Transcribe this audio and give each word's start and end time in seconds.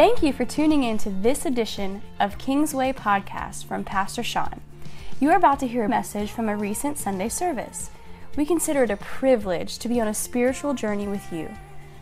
Thank 0.00 0.22
you 0.22 0.32
for 0.32 0.46
tuning 0.46 0.84
in 0.84 0.96
to 0.96 1.10
this 1.10 1.44
edition 1.44 2.00
of 2.20 2.38
Kingsway 2.38 2.94
Podcast 2.94 3.66
from 3.66 3.84
Pastor 3.84 4.22
Sean. 4.22 4.62
You 5.20 5.28
are 5.28 5.36
about 5.36 5.60
to 5.60 5.66
hear 5.66 5.84
a 5.84 5.90
message 5.90 6.30
from 6.30 6.48
a 6.48 6.56
recent 6.56 6.96
Sunday 6.96 7.28
service. 7.28 7.90
We 8.34 8.46
consider 8.46 8.84
it 8.84 8.90
a 8.90 8.96
privilege 8.96 9.78
to 9.78 9.90
be 9.90 10.00
on 10.00 10.08
a 10.08 10.14
spiritual 10.14 10.72
journey 10.72 11.06
with 11.06 11.30
you. 11.30 11.50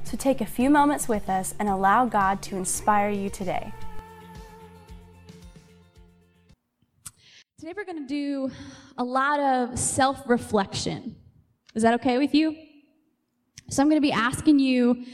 So 0.04 0.16
take 0.16 0.40
a 0.40 0.46
few 0.46 0.70
moments 0.70 1.08
with 1.08 1.28
us 1.28 1.56
and 1.58 1.68
allow 1.68 2.06
God 2.06 2.40
to 2.42 2.56
inspire 2.56 3.10
you 3.10 3.30
today. 3.30 3.72
Today 7.58 7.72
we're 7.76 7.84
going 7.84 8.06
to 8.06 8.06
do 8.06 8.52
a 8.96 9.02
lot 9.02 9.40
of 9.40 9.76
self 9.76 10.22
reflection. 10.28 11.16
Is 11.74 11.82
that 11.82 11.94
okay 11.94 12.18
with 12.18 12.32
you? 12.32 12.54
So 13.70 13.82
I'm 13.82 13.88
going 13.88 14.00
to 14.00 14.06
be 14.06 14.12
asking 14.12 14.60
you 14.60 15.04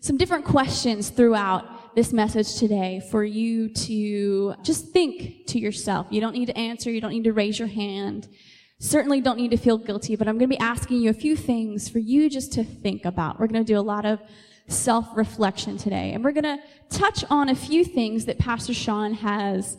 some 0.00 0.16
different 0.16 0.44
questions 0.44 1.08
throughout 1.08 1.81
this 1.94 2.12
message 2.12 2.56
today 2.56 3.02
for 3.10 3.24
you 3.24 3.68
to 3.68 4.54
just 4.62 4.88
think 4.90 5.46
to 5.48 5.58
yourself. 5.58 6.06
You 6.10 6.20
don't 6.20 6.32
need 6.32 6.46
to 6.46 6.56
answer, 6.56 6.90
you 6.90 7.00
don't 7.00 7.12
need 7.12 7.24
to 7.24 7.32
raise 7.32 7.58
your 7.58 7.68
hand. 7.68 8.28
Certainly 8.78 9.20
don't 9.20 9.36
need 9.36 9.50
to 9.52 9.56
feel 9.56 9.78
guilty, 9.78 10.16
but 10.16 10.26
I'm 10.26 10.38
going 10.38 10.50
to 10.50 10.56
be 10.56 10.58
asking 10.58 11.02
you 11.02 11.10
a 11.10 11.14
few 11.14 11.36
things 11.36 11.88
for 11.88 11.98
you 11.98 12.28
just 12.28 12.52
to 12.54 12.64
think 12.64 13.04
about. 13.04 13.38
We're 13.38 13.46
going 13.46 13.64
to 13.64 13.72
do 13.72 13.78
a 13.78 13.80
lot 13.82 14.04
of 14.04 14.20
self 14.68 15.06
reflection 15.14 15.76
today, 15.76 16.12
and 16.12 16.24
we're 16.24 16.32
going 16.32 16.44
to 16.44 16.58
touch 16.90 17.24
on 17.30 17.48
a 17.48 17.54
few 17.54 17.84
things 17.84 18.24
that 18.24 18.38
Pastor 18.38 18.74
Sean 18.74 19.14
has 19.14 19.76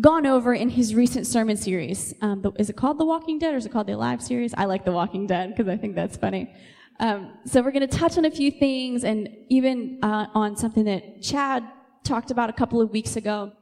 gone 0.00 0.26
over 0.26 0.52
in 0.52 0.68
his 0.68 0.94
recent 0.94 1.26
sermon 1.26 1.56
series. 1.56 2.14
Um, 2.20 2.42
the, 2.42 2.52
is 2.58 2.70
it 2.70 2.76
called 2.76 2.98
The 2.98 3.04
Walking 3.04 3.38
Dead 3.38 3.54
or 3.54 3.56
is 3.56 3.66
it 3.66 3.72
called 3.72 3.86
The 3.86 3.92
Alive 3.94 4.22
series? 4.22 4.54
I 4.54 4.66
like 4.66 4.84
The 4.84 4.92
Walking 4.92 5.26
Dead 5.26 5.54
because 5.54 5.68
I 5.68 5.76
think 5.76 5.94
that's 5.94 6.16
funny. 6.16 6.52
Um, 7.00 7.38
so 7.46 7.62
we're 7.62 7.70
going 7.70 7.88
to 7.88 7.98
touch 7.98 8.18
on 8.18 8.26
a 8.26 8.30
few 8.30 8.50
things 8.50 9.04
and 9.04 9.26
even 9.48 9.98
uh, 10.02 10.26
on 10.34 10.54
something 10.54 10.84
that 10.84 11.22
Chad 11.22 11.64
talked 12.04 12.30
about 12.30 12.50
a 12.50 12.52
couple 12.52 12.82
of 12.82 12.90
weeks 12.90 13.16
ago. 13.16 13.52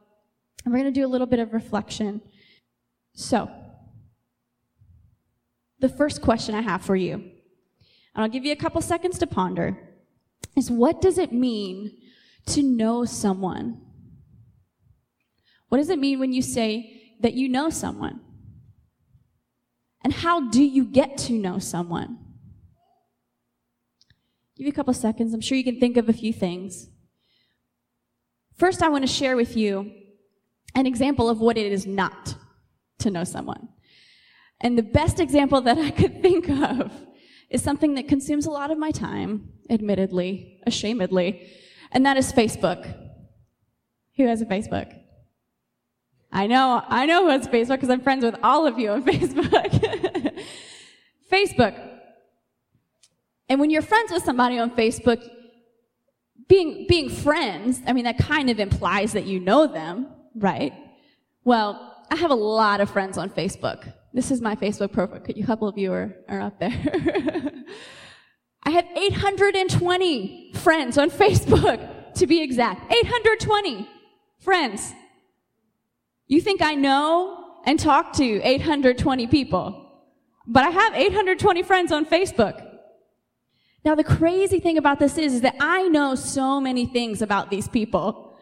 And 0.65 0.73
we're 0.73 0.81
going 0.81 0.93
to 0.93 0.99
do 0.99 1.05
a 1.05 1.07
little 1.07 1.25
bit 1.25 1.39
of 1.39 1.53
reflection. 1.53 2.21
So, 3.13 3.49
the 5.79 5.87
first 5.87 6.21
question 6.21 6.53
I 6.53 6.61
have 6.61 6.81
for 6.81 6.97
you, 6.97 7.13
and 7.13 7.31
I'll 8.13 8.27
give 8.27 8.43
you 8.43 8.51
a 8.51 8.57
couple 8.57 8.81
seconds 8.81 9.17
to 9.19 9.27
ponder, 9.27 9.77
is 10.57 10.69
what 10.69 11.01
does 11.01 11.17
it 11.17 11.31
mean 11.31 11.97
to 12.47 12.61
know 12.61 13.05
someone? 13.05 13.79
What 15.69 15.77
does 15.77 15.89
it 15.89 15.97
mean 15.97 16.19
when 16.19 16.33
you 16.33 16.41
say 16.41 17.15
that 17.21 17.35
you 17.35 17.47
know 17.47 17.69
someone? 17.69 18.19
And 20.03 20.11
how 20.11 20.49
do 20.49 20.61
you 20.61 20.83
get 20.83 21.17
to 21.19 21.33
know 21.33 21.57
someone? 21.57 22.18
Give 24.59 24.65
you 24.65 24.73
a 24.73 24.75
couple 24.75 24.93
seconds. 24.93 25.33
I'm 25.33 25.39
sure 25.39 25.57
you 25.57 25.63
can 25.63 25.79
think 25.79 25.95
of 25.95 26.09
a 26.09 26.13
few 26.13 26.33
things. 26.33 26.89
First, 28.57 28.83
I 28.83 28.89
want 28.89 29.07
to 29.07 29.07
share 29.07 29.37
with 29.37 29.55
you 29.55 29.89
an 30.75 30.85
example 30.85 31.29
of 31.29 31.39
what 31.39 31.57
it 31.57 31.71
is 31.71 31.87
not 31.87 32.35
to 32.97 33.09
know 33.09 33.23
someone. 33.23 33.69
And 34.59 34.77
the 34.77 34.83
best 34.83 35.21
example 35.21 35.61
that 35.61 35.77
I 35.77 35.91
could 35.91 36.21
think 36.21 36.49
of 36.49 36.91
is 37.49 37.63
something 37.63 37.93
that 37.93 38.09
consumes 38.09 38.47
a 38.47 38.51
lot 38.51 38.69
of 38.69 38.77
my 38.77 38.91
time, 38.91 39.53
admittedly, 39.69 40.59
ashamedly, 40.67 41.47
and 41.93 42.05
that 42.05 42.17
is 42.17 42.33
Facebook. 42.33 42.93
Who 44.17 44.27
has 44.27 44.41
a 44.41 44.45
Facebook? 44.45 44.93
I 46.33 46.47
know, 46.47 46.83
I 46.85 47.05
know 47.05 47.23
who 47.23 47.29
has 47.29 47.47
Facebook 47.47 47.77
because 47.77 47.89
I'm 47.89 48.01
friends 48.01 48.25
with 48.25 48.35
all 48.43 48.67
of 48.67 48.77
you 48.77 48.91
on 48.91 49.03
Facebook. 49.05 50.43
Facebook. 51.31 51.88
And 53.49 53.59
when 53.59 53.71
you're 53.71 53.81
friends 53.81 54.11
with 54.11 54.23
somebody 54.23 54.59
on 54.59 54.71
Facebook, 54.71 55.27
being, 56.47 56.85
being 56.87 57.09
friends, 57.09 57.81
I 57.85 57.93
mean, 57.93 58.05
that 58.05 58.17
kind 58.17 58.49
of 58.49 58.59
implies 58.59 59.13
that 59.13 59.25
you 59.25 59.39
know 59.39 59.67
them, 59.67 60.07
right? 60.35 60.73
Well, 61.43 62.05
I 62.11 62.15
have 62.15 62.31
a 62.31 62.35
lot 62.35 62.79
of 62.79 62.89
friends 62.89 63.17
on 63.17 63.29
Facebook. 63.29 63.91
This 64.13 64.31
is 64.31 64.41
my 64.41 64.55
Facebook 64.55 64.91
profile. 64.91 65.19
Could 65.19 65.37
you 65.37 65.43
a 65.43 65.47
couple 65.47 65.67
of 65.67 65.77
you 65.77 65.93
are, 65.93 66.15
are 66.27 66.41
up 66.41 66.59
there. 66.59 66.71
I 68.63 68.71
have 68.71 68.85
820 68.95 70.53
friends 70.55 70.97
on 70.97 71.09
Facebook, 71.09 72.13
to 72.15 72.27
be 72.27 72.41
exact. 72.41 72.91
820 72.91 73.87
friends. 74.39 74.93
You 76.27 76.41
think 76.41 76.61
I 76.61 76.75
know 76.75 77.55
and 77.65 77.79
talk 77.79 78.13
to 78.13 78.23
820 78.23 79.27
people, 79.27 80.03
but 80.47 80.63
I 80.63 80.69
have 80.69 80.93
820 80.95 81.63
friends 81.63 81.91
on 81.91 82.05
Facebook. 82.05 82.68
Now, 83.85 83.95
the 83.95 84.03
crazy 84.03 84.59
thing 84.59 84.77
about 84.77 84.99
this 84.99 85.17
is, 85.17 85.35
is 85.35 85.41
that 85.41 85.55
I 85.59 85.87
know 85.87 86.15
so 86.15 86.59
many 86.59 86.85
things 86.85 87.21
about 87.21 87.49
these 87.49 87.67
people. 87.67 88.37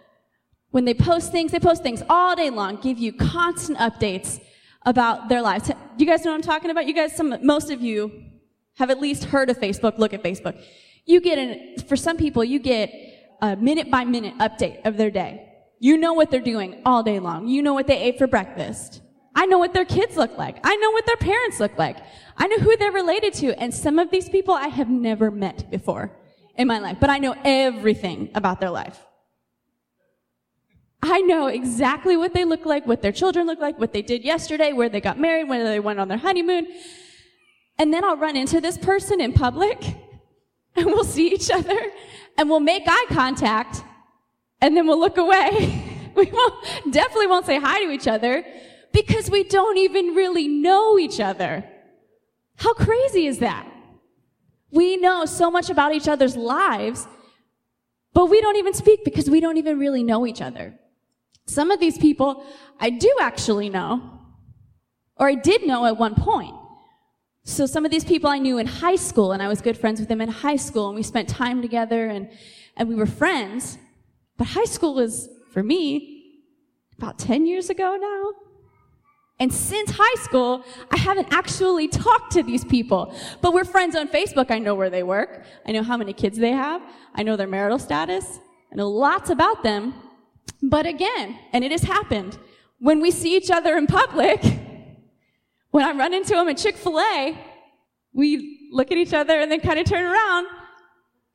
When 0.71 0.85
they 0.85 0.93
post 0.93 1.31
things, 1.31 1.51
they 1.51 1.59
post 1.59 1.83
things 1.83 2.03
all 2.09 2.35
day 2.35 2.49
long, 2.49 2.77
give 2.81 2.97
you 2.97 3.13
constant 3.13 3.77
updates 3.77 4.39
about 4.85 5.29
their 5.29 5.41
lives. 5.41 5.71
You 5.97 6.05
guys 6.05 6.25
know 6.25 6.31
what 6.31 6.37
I'm 6.37 6.41
talking 6.41 6.71
about? 6.71 6.87
You 6.87 6.93
guys, 6.93 7.15
some, 7.15 7.37
most 7.43 7.69
of 7.69 7.81
you 7.81 8.11
have 8.77 8.89
at 8.89 8.99
least 8.99 9.25
heard 9.25 9.49
of 9.49 9.59
Facebook, 9.59 9.97
look 9.97 10.13
at 10.13 10.23
Facebook. 10.23 10.61
You 11.05 11.21
get 11.21 11.37
an, 11.37 11.77
for 11.87 11.95
some 11.95 12.17
people, 12.17 12.43
you 12.43 12.59
get 12.59 12.91
a 13.41 13.55
minute 13.55 13.91
by 13.91 14.05
minute 14.05 14.37
update 14.39 14.85
of 14.85 14.97
their 14.97 15.11
day. 15.11 15.47
You 15.79 15.97
know 15.97 16.13
what 16.13 16.31
they're 16.31 16.41
doing 16.41 16.81
all 16.85 17.03
day 17.03 17.19
long. 17.19 17.47
You 17.47 17.61
know 17.61 17.73
what 17.73 17.87
they 17.87 17.97
ate 17.97 18.17
for 18.17 18.27
breakfast. 18.27 19.01
I 19.37 19.45
know 19.45 19.59
what 19.59 19.71
their 19.71 19.85
kids 19.85 20.17
look 20.17 20.35
like. 20.35 20.57
I 20.63 20.75
know 20.77 20.89
what 20.89 21.05
their 21.05 21.15
parents 21.15 21.59
look 21.59 21.77
like. 21.77 21.97
I 22.37 22.47
know 22.47 22.57
who 22.57 22.75
they're 22.75 22.91
related 22.91 23.35
to. 23.35 23.57
And 23.61 23.71
some 23.71 23.99
of 23.99 24.09
these 24.09 24.27
people 24.27 24.55
I 24.55 24.67
have 24.67 24.89
never 24.89 25.29
met 25.29 25.69
before 25.69 26.11
in 26.55 26.67
my 26.67 26.79
life, 26.79 26.97
but 26.99 27.11
I 27.11 27.19
know 27.19 27.35
everything 27.45 28.31
about 28.33 28.59
their 28.59 28.71
life. 28.71 28.99
I 31.03 31.21
know 31.21 31.45
exactly 31.45 32.17
what 32.17 32.33
they 32.33 32.45
look 32.45 32.65
like, 32.65 32.87
what 32.87 33.03
their 33.03 33.11
children 33.11 33.45
look 33.45 33.59
like, 33.59 33.77
what 33.77 33.93
they 33.93 34.01
did 34.01 34.23
yesterday, 34.23 34.73
where 34.73 34.89
they 34.89 34.99
got 34.99 35.19
married, 35.19 35.47
whether 35.47 35.65
they 35.65 35.79
went 35.79 35.99
on 35.99 36.07
their 36.07 36.17
honeymoon. 36.17 36.67
And 37.77 37.93
then 37.93 38.03
I'll 38.03 38.17
run 38.17 38.35
into 38.35 38.59
this 38.59 38.75
person 38.75 39.21
in 39.21 39.33
public 39.33 39.79
and 40.75 40.87
we'll 40.87 41.03
see 41.03 41.31
each 41.31 41.51
other 41.51 41.79
and 42.39 42.49
we'll 42.49 42.59
make 42.59 42.83
eye 42.87 43.05
contact 43.09 43.83
and 44.61 44.75
then 44.75 44.87
we'll 44.87 44.99
look 44.99 45.19
away. 45.19 46.11
we 46.15 46.25
won't, 46.25 46.91
definitely 46.91 47.27
won't 47.27 47.45
say 47.45 47.59
hi 47.59 47.85
to 47.85 47.91
each 47.91 48.07
other 48.07 48.43
because 48.93 49.29
we 49.29 49.43
don't 49.43 49.77
even 49.77 50.15
really 50.15 50.47
know 50.47 50.97
each 50.97 51.19
other. 51.19 51.63
How 52.55 52.73
crazy 52.73 53.27
is 53.27 53.39
that? 53.39 53.67
We 54.71 54.97
know 54.97 55.25
so 55.25 55.49
much 55.49 55.69
about 55.69 55.93
each 55.93 56.07
other's 56.07 56.35
lives, 56.35 57.07
but 58.13 58.25
we 58.25 58.41
don't 58.41 58.57
even 58.57 58.73
speak 58.73 59.05
because 59.05 59.29
we 59.29 59.39
don't 59.39 59.57
even 59.57 59.79
really 59.79 60.03
know 60.03 60.25
each 60.25 60.41
other. 60.41 60.77
Some 61.45 61.71
of 61.71 61.79
these 61.79 61.97
people 61.97 62.45
I 62.79 62.89
do 62.89 63.13
actually 63.21 63.69
know, 63.69 64.19
or 65.15 65.29
I 65.29 65.35
did 65.35 65.65
know 65.65 65.85
at 65.85 65.97
one 65.97 66.15
point. 66.15 66.55
So 67.43 67.65
some 67.65 67.85
of 67.85 67.91
these 67.91 68.03
people 68.03 68.29
I 68.29 68.39
knew 68.39 68.57
in 68.57 68.67
high 68.67 68.97
school, 68.97 69.31
and 69.31 69.41
I 69.41 69.47
was 69.47 69.61
good 69.61 69.77
friends 69.77 70.01
with 70.01 70.09
them 70.09 70.19
in 70.19 70.27
high 70.27 70.57
school, 70.57 70.87
and 70.87 70.95
we 70.97 71.03
spent 71.03 71.29
time 71.29 71.61
together, 71.61 72.07
and, 72.07 72.29
and 72.75 72.89
we 72.89 72.95
were 72.95 73.05
friends. 73.05 73.77
But 74.37 74.47
high 74.47 74.65
school 74.65 74.95
was, 74.95 75.29
for 75.53 75.63
me, 75.63 76.41
about 76.97 77.17
10 77.17 77.45
years 77.45 77.69
ago 77.69 77.97
now. 77.99 78.46
And 79.39 79.53
since 79.53 79.91
high 79.93 80.23
school, 80.23 80.63
I 80.89 80.97
haven't 80.97 81.27
actually 81.31 81.87
talked 81.87 82.31
to 82.33 82.43
these 82.43 82.65
people. 82.65 83.13
But 83.41 83.53
we're 83.53 83.65
friends 83.65 83.95
on 83.95 84.07
Facebook. 84.07 84.49
I 84.49 84.57
know 84.57 84.73
where 84.73 84.89
they 84.89 85.03
work. 85.03 85.43
I 85.65 85.71
know 85.71 85.83
how 85.83 85.95
many 85.95 86.13
kids 86.13 86.39
they 86.39 86.51
have. 86.51 86.81
I 87.13 87.23
know 87.23 87.35
their 87.35 87.47
marital 87.47 87.77
status. 87.77 88.39
I 88.71 88.75
know 88.75 88.89
lots 88.89 89.29
about 89.29 89.61
them. 89.63 89.93
But 90.63 90.87
again, 90.87 91.37
and 91.53 91.63
it 91.63 91.71
has 91.71 91.83
happened, 91.83 92.37
when 92.79 92.99
we 92.99 93.11
see 93.11 93.37
each 93.37 93.51
other 93.51 93.77
in 93.77 93.85
public, 93.85 94.43
when 95.71 95.85
I 95.85 95.91
run 95.91 96.15
into 96.15 96.33
them 96.33 96.47
at 96.49 96.57
Chick-fil-A, 96.57 97.37
we 98.13 98.69
look 98.71 98.91
at 98.91 98.97
each 98.97 99.13
other 99.13 99.39
and 99.39 99.51
then 99.51 99.59
kind 99.59 99.79
of 99.79 99.85
turn 99.85 100.03
around 100.03 100.47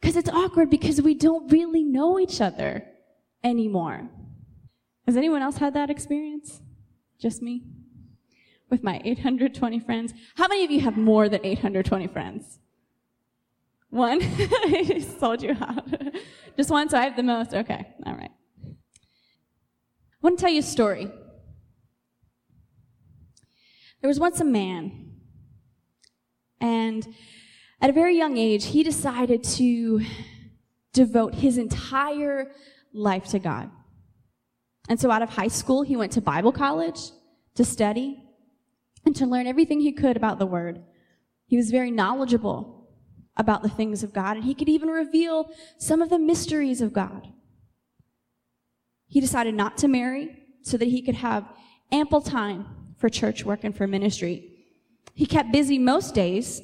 because 0.01 0.17
it's 0.17 0.29
awkward 0.29 0.69
because 0.69 1.01
we 1.01 1.15
don't 1.15 1.51
really 1.53 1.85
know 1.85 2.19
each 2.19 2.41
other 2.41 2.85
anymore. 3.45 4.11
Has 5.07 5.17
anyone 5.17 5.43
else 5.43 5.59
had 5.59 5.75
that 5.75 5.91
experience? 5.91 6.61
Just 7.21 7.41
me? 7.41 7.63
With 8.73 8.83
my 8.83 9.03
820 9.05 9.81
friends? 9.81 10.15
How 10.35 10.49
many 10.49 10.65
of 10.65 10.71
you 10.71 10.81
have 10.81 10.97
more 10.97 11.29
than 11.29 11.45
820 11.45 12.07
friends? 12.07 12.59
One? 13.91 14.21
I 14.23 15.05
sold 15.21 15.43
you 15.43 15.55
out. 15.61 15.85
Just 16.57 16.71
one, 16.71 16.89
so 16.89 16.97
I 16.97 17.05
have 17.05 17.15
the 17.15 17.23
most? 17.23 17.53
Okay, 17.53 17.87
all 18.07 18.15
right. 18.15 18.31
I 18.65 18.71
want 20.23 20.39
to 20.39 20.43
tell 20.43 20.51
you 20.51 20.61
a 20.61 20.63
story. 20.63 21.05
There 24.01 24.09
was 24.09 24.19
once 24.19 24.41
a 24.41 24.45
man, 24.47 25.17
and 26.59 27.07
at 27.83 27.91
a 27.91 27.93
very 27.93 28.17
young 28.17 28.39
age, 28.39 28.65
he 28.65 28.83
decided 28.83 29.45
to 29.45 30.01
devote 30.95 31.35
his 31.35 31.59
entire 31.59 32.53
life 32.95 33.27
to 33.27 33.39
God. 33.39 33.71
And 34.89 34.99
so 34.99 35.11
out 35.11 35.21
of 35.21 35.29
high 35.29 35.49
school, 35.49 35.83
he 35.83 35.95
went 35.95 36.13
to 36.13 36.23
Bible 36.23 36.53
college 36.53 37.11
to 37.57 37.67
study 37.67 38.19
and 39.05 39.15
to 39.17 39.27
learn 39.27 39.47
everything 39.47 39.81
he 39.81 39.93
could 39.93 40.17
about 40.17 40.39
the 40.39 40.47
Word. 40.47 40.83
He 41.47 41.57
was 41.57 41.71
very 41.71 41.91
knowledgeable 41.91 42.89
about 43.37 43.63
the 43.63 43.69
things 43.69 44.03
of 44.03 44.13
God, 44.13 44.37
and 44.37 44.45
he 44.45 44.55
could 44.55 44.69
even 44.69 44.89
reveal 44.89 45.51
some 45.79 46.03
of 46.03 46.11
the 46.11 46.19
mysteries 46.19 46.81
of 46.81 46.93
God. 46.93 47.29
he 49.13 49.21
decided 49.21 49.55
not 49.55 49.77
to 49.77 49.89
marry 49.89 50.35
so 50.63 50.79
that 50.79 50.89
he 50.89 51.03
could 51.03 51.17
have 51.17 51.45
ample 51.93 52.23
time 52.23 52.65
for 52.97 53.11
church 53.11 53.45
work 53.45 53.63
and 53.63 53.77
for 53.77 53.87
ministry. 53.87 54.49
He 55.15 55.27
kept 55.27 55.53
busy 55.53 55.79
most 55.79 56.15
days 56.15 56.63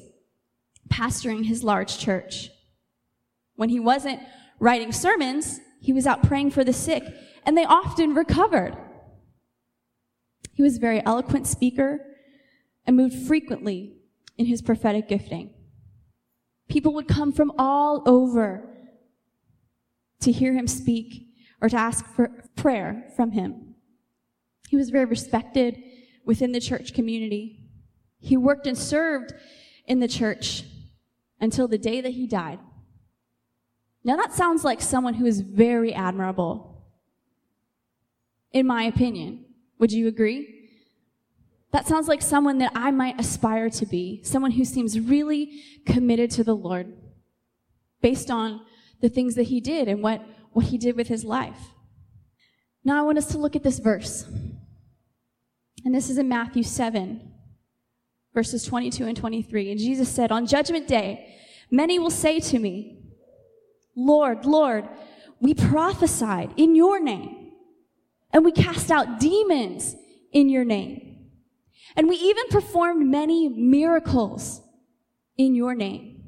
pastoring 0.89 1.45
his 1.45 1.63
large 1.63 1.99
church. 1.99 2.49
When 3.55 3.69
he 3.69 3.79
wasn't 3.79 4.19
writing 4.59 4.91
sermons, 4.91 5.59
he 5.79 5.93
was 5.93 6.07
out 6.07 6.23
praying 6.23 6.49
for 6.49 6.63
the 6.63 6.73
sick, 6.73 7.03
and 7.45 7.55
they 7.55 7.65
often 7.65 8.15
recovered. 8.15 8.75
He 10.53 10.63
was 10.63 10.77
a 10.77 10.79
very 10.79 11.05
eloquent 11.05 11.45
speaker 11.45 11.99
and 12.89 12.97
moved 12.97 13.27
frequently 13.27 13.93
in 14.39 14.47
his 14.47 14.63
prophetic 14.63 15.07
gifting. 15.07 15.51
People 16.69 16.91
would 16.91 17.07
come 17.07 17.31
from 17.31 17.51
all 17.55 18.01
over 18.07 18.67
to 20.21 20.31
hear 20.31 20.53
him 20.53 20.65
speak 20.65 21.27
or 21.61 21.69
to 21.69 21.77
ask 21.77 22.03
for 22.15 22.31
prayer 22.55 23.11
from 23.15 23.29
him. 23.29 23.75
He 24.69 24.75
was 24.75 24.89
very 24.89 25.05
respected 25.05 25.79
within 26.25 26.51
the 26.51 26.59
church 26.59 26.95
community. 26.95 27.59
He 28.21 28.35
worked 28.35 28.65
and 28.65 28.75
served 28.75 29.35
in 29.85 29.99
the 29.99 30.07
church 30.07 30.63
until 31.39 31.67
the 31.67 31.77
day 31.77 32.01
that 32.01 32.13
he 32.13 32.25
died. 32.25 32.57
Now 34.03 34.15
that 34.15 34.33
sounds 34.33 34.63
like 34.63 34.81
someone 34.81 35.13
who 35.13 35.27
is 35.27 35.41
very 35.41 35.93
admirable, 35.93 36.87
in 38.51 38.65
my 38.65 38.81
opinion. 38.85 39.45
Would 39.77 39.91
you 39.91 40.07
agree? 40.07 40.58
That 41.71 41.87
sounds 41.87 42.07
like 42.07 42.21
someone 42.21 42.57
that 42.59 42.71
I 42.75 42.91
might 42.91 43.19
aspire 43.19 43.69
to 43.71 43.85
be, 43.85 44.21
someone 44.23 44.51
who 44.51 44.65
seems 44.65 44.99
really 44.99 45.61
committed 45.85 46.31
to 46.31 46.43
the 46.43 46.55
Lord 46.55 46.93
based 48.01 48.31
on 48.31 48.61
the 49.01 49.09
things 49.09 49.35
that 49.35 49.43
he 49.43 49.61
did 49.61 49.87
and 49.87 50.01
what, 50.01 50.21
what 50.51 50.65
he 50.65 50.77
did 50.77 50.95
with 50.95 51.07
his 51.07 51.23
life. 51.23 51.59
Now 52.83 52.99
I 52.99 53.01
want 53.03 53.17
us 53.17 53.27
to 53.27 53.37
look 53.37 53.55
at 53.55 53.63
this 53.63 53.79
verse. 53.79 54.25
And 55.85 55.93
this 55.93 56.09
is 56.09 56.17
in 56.17 56.27
Matthew 56.27 56.63
7, 56.63 57.31
verses 58.33 58.63
22 58.63 59.05
and 59.05 59.15
23. 59.17 59.71
And 59.71 59.79
Jesus 59.79 60.09
said, 60.09 60.31
On 60.31 60.45
judgment 60.45 60.87
day, 60.87 61.35
many 61.69 61.99
will 61.99 62.09
say 62.09 62.39
to 62.39 62.59
me, 62.59 62.99
Lord, 63.95 64.45
Lord, 64.45 64.87
we 65.39 65.53
prophesied 65.53 66.53
in 66.57 66.75
your 66.75 66.99
name, 66.99 67.51
and 68.31 68.43
we 68.43 68.51
cast 68.51 68.91
out 68.91 69.19
demons 69.19 69.95
in 70.31 70.49
your 70.49 70.65
name, 70.65 71.08
and 71.95 72.07
we 72.07 72.15
even 72.15 72.47
performed 72.49 73.07
many 73.07 73.49
miracles 73.49 74.61
in 75.37 75.55
your 75.55 75.75
name. 75.75 76.23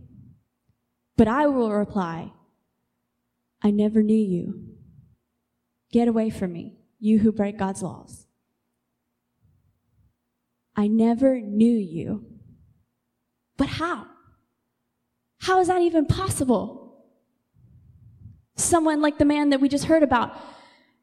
But 1.18 1.28
I 1.28 1.48
will 1.48 1.72
reply, 1.72 2.32
I 3.62 3.72
never 3.72 4.02
knew 4.02 4.14
you. 4.14 4.64
Get 5.92 6.08
away 6.08 6.30
from 6.30 6.54
me, 6.54 6.78
you 7.00 7.20
who 7.20 7.32
break 7.32 7.58
God's 7.58 7.84
laws. 7.84 8.26
I 10.76 10.88
never 10.88 11.40
knew 11.40 11.78
you. 11.78 12.26
But 13.58 13.68
how? 13.68 14.08
How 15.42 15.60
is 15.60 15.68
that 15.68 15.82
even 15.82 16.06
possible? 16.06 17.06
Someone 18.56 19.02
like 19.02 19.18
the 19.18 19.26
man 19.26 19.50
that 19.50 19.60
we 19.60 19.70
just 19.70 19.86
heard 19.86 20.04
about, 20.04 20.36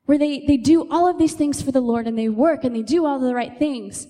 where 0.06 0.18
they, 0.18 0.44
they 0.46 0.56
do 0.56 0.90
all 0.90 1.06
of 1.06 1.18
these 1.18 1.34
things 1.34 1.60
for 1.60 1.70
the 1.70 1.80
Lord 1.80 2.06
and 2.06 2.18
they 2.18 2.28
work 2.28 2.64
and 2.64 2.74
they 2.74 2.82
do 2.82 3.04
all 3.04 3.18
the 3.18 3.34
right 3.34 3.58
things. 3.58 4.06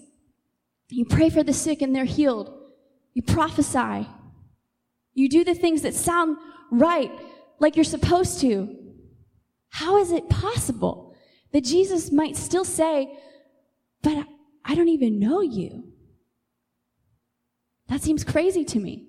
You 0.91 1.05
pray 1.05 1.31
for 1.31 1.43
the 1.43 1.53
sick 1.53 1.83
and 1.83 1.95
they're 1.95 2.05
healed. 2.05 2.53
You 3.15 3.23
prophesy. 3.23 4.09
You 5.15 5.29
do 5.29 5.45
the 5.45 5.55
things 5.55 5.83
that 5.83 5.95
sound 5.95 6.37
right, 6.71 7.11
like 7.59 7.77
you're 7.77 7.85
supposed 7.85 8.41
to. 8.41 8.77
How 9.71 9.99
is 9.99 10.13
it 10.13 10.29
possible 10.29 11.17
that 11.53 11.65
Jesus 11.65 12.11
might 12.11 12.37
still 12.37 12.65
say, 12.65 13.19
but 14.03 14.27
I 14.65 14.75
don't 14.75 14.89
even 14.89 15.19
know 15.19 15.41
you? 15.41 15.93
That 17.89 18.03
seems 18.03 18.25
crazy 18.25 18.65
to 18.67 18.79
me. 18.79 19.09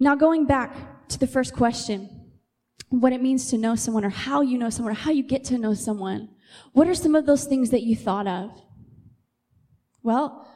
Now, 0.00 0.14
going 0.14 0.46
back 0.46 1.08
to 1.08 1.18
the 1.18 1.26
first 1.26 1.54
question, 1.54 2.30
what 2.88 3.12
it 3.12 3.22
means 3.22 3.50
to 3.50 3.58
know 3.58 3.74
someone 3.74 4.04
or 4.04 4.10
how 4.10 4.40
you 4.40 4.58
know 4.58 4.70
someone 4.70 4.92
or 4.92 4.96
how 4.96 5.10
you 5.10 5.22
get 5.22 5.44
to 5.44 5.58
know 5.58 5.74
someone, 5.74 6.28
what 6.72 6.88
are 6.88 6.94
some 6.94 7.14
of 7.14 7.26
those 7.26 7.44
things 7.44 7.70
that 7.70 7.82
you 7.82 7.96
thought 7.96 8.26
of? 8.26 8.50
Well, 10.04 10.46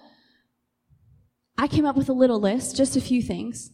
I 1.56 1.66
came 1.66 1.86
up 1.86 1.96
with 1.96 2.10
a 2.10 2.12
little 2.12 2.38
list, 2.38 2.76
just 2.76 2.96
a 2.96 3.00
few 3.00 3.22
things. 3.22 3.70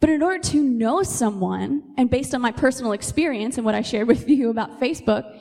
But 0.00 0.08
in 0.08 0.22
order 0.22 0.42
to 0.48 0.62
know 0.62 1.02
someone, 1.02 1.94
and 1.98 2.08
based 2.10 2.34
on 2.34 2.40
my 2.40 2.50
personal 2.50 2.92
experience 2.92 3.58
and 3.58 3.64
what 3.64 3.74
I 3.74 3.82
shared 3.82 4.08
with 4.08 4.28
you 4.28 4.48
about 4.48 4.80
Facebook, 4.80 5.38